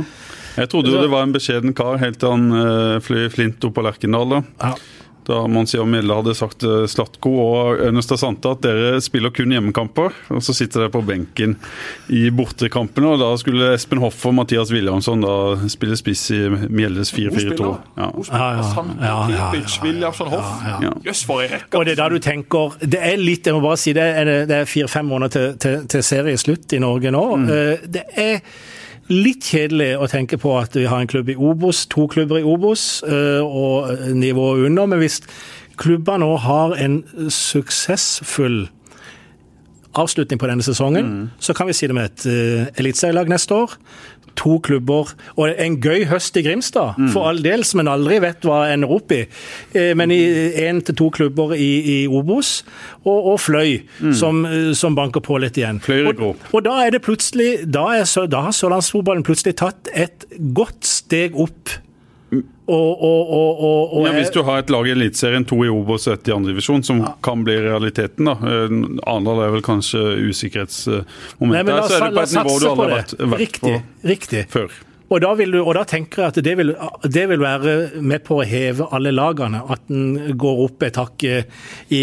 [0.56, 3.84] Jeg trodde jo det var en beskjeden kar helt til han fløy flint opp på
[3.84, 4.38] Lerkendal.
[4.38, 4.44] da.
[4.62, 4.76] Ja
[5.26, 10.14] da Monsia Mille hadde sagt til Slatko og Ønesta Santa at dere spiller kun hjemmekamper.
[10.34, 11.56] Og så sitter dere på benken
[12.12, 15.36] i bortekampene, og da skulle Espen Hoff og Mathias Williamson da
[15.72, 17.72] spille spiss i Mjelles 4-4-2.
[17.98, 18.10] Ja.
[18.30, 18.46] Ja,
[19.02, 19.50] ja, ja,
[19.82, 20.64] Williamson Hoff.
[21.06, 21.74] Jøss, for ei rekke.
[21.78, 24.06] Og det er da du tenker Det er litt, jeg må bare si det,
[24.50, 27.24] det er fire-fem måneder til, til, til serieslutt i Norge nå.
[27.42, 27.52] Mm.
[27.52, 28.40] Eh, det er
[29.12, 32.46] litt kjedelig å tenke på at vi har en klubb i Obos, to klubber i
[32.46, 34.88] Obos eh, og nivået under.
[34.90, 35.20] Men hvis
[35.80, 37.02] klubber nå har en
[37.32, 38.66] suksessfull
[39.96, 41.28] avslutning på denne sesongen, mm.
[41.40, 43.76] så kan vi si det med et uh, eliteserielag neste år
[44.38, 45.12] to klubber.
[45.36, 47.10] Og en gøy høst i Grimstad, mm.
[47.14, 49.22] for all del, som en aldri vet hva ender opp i.
[49.76, 50.20] Eh, men i
[50.66, 52.60] én til to klubber i, i Obos,
[53.04, 54.12] og, og Fløy, mm.
[54.16, 54.44] som,
[54.76, 55.80] som, banker på litt igjen.
[55.82, 56.22] Og,
[56.52, 60.24] og, da er det plutselig Da, er, da har sørlandsfotballen plutselig tatt et
[60.56, 61.74] godt steg opp
[62.66, 63.60] Og, og,
[63.94, 66.34] og, Ja, hvis du har et lag i Eliteserien, to i Obos og ett i
[66.34, 68.34] andredivisjon, som kan bli realiteten, da.
[68.42, 68.74] Eh,
[69.06, 72.36] Arendal er vel kanskje usikkerhetsmoment Nei, men der, la oss, så er du på et
[72.40, 73.78] nivå du aldri har vært, vært Riktig.
[73.78, 74.44] på riktig.
[74.50, 74.76] før.
[75.06, 76.72] Og da, vil du, og da tenker jeg at det vil,
[77.14, 79.60] det vil være med på å heve alle lagene.
[79.70, 81.36] At en går opp et hakk i,
[81.94, 82.02] i,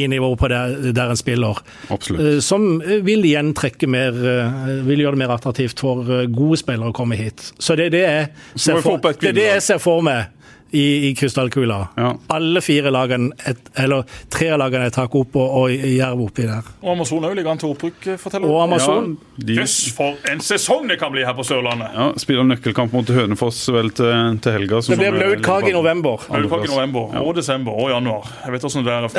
[0.00, 1.60] i nivået på der, der en spiller.
[1.92, 2.24] Absolutt.
[2.24, 6.60] Eh, Som vil igjen trekke mer eh, Vil gjøre det mer attraktivt for eh, gode
[6.62, 7.50] spillere å komme hit.
[7.60, 10.32] Så det er det jeg ser for, det er det jeg ser for meg.
[10.72, 11.78] I, i krystallkula.
[11.98, 12.12] Ja.
[12.30, 16.44] Alle fire lagene, et, eller tre av lagene er tatt opp og, og Jerv oppi
[16.46, 16.62] der.
[16.84, 18.60] Og Amazon òg ligger an til opprykk, eh, forteller Og du.
[18.68, 19.08] Amazon.
[19.40, 21.90] Ja, de Jøss, for en sesong det kan bli her på Sørlandet!
[21.96, 24.78] ja, spiller nøkkelkamp mot Hønefoss vel til, til helga.
[24.86, 26.22] Det blir blaut kake i november.
[26.30, 27.24] Blaut i november, Ja.
[27.26, 28.30] og desember og januar.
[28.44, 29.10] Jeg vet åssen det er.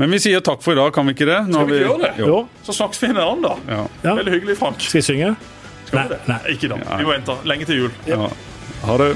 [0.00, 1.38] Men vi sier takk for i dag, kan vi ikke det?
[1.52, 2.12] Nå Skal vi ikke gjøre det?
[2.26, 2.38] Jo.
[2.66, 3.54] Så snakkes vi en annen, da.
[3.68, 3.82] Ja.
[4.08, 4.14] Ja.
[4.18, 4.80] Veldig hyggelig, Frank.
[4.80, 5.34] skal vi synge?
[5.86, 6.20] Skal Nei, vi det?
[6.32, 6.40] nei.
[6.56, 6.80] Ikke da.
[6.96, 7.94] Vi må vente lenge til jul.
[8.08, 8.26] Ja.
[8.88, 9.12] Ha det.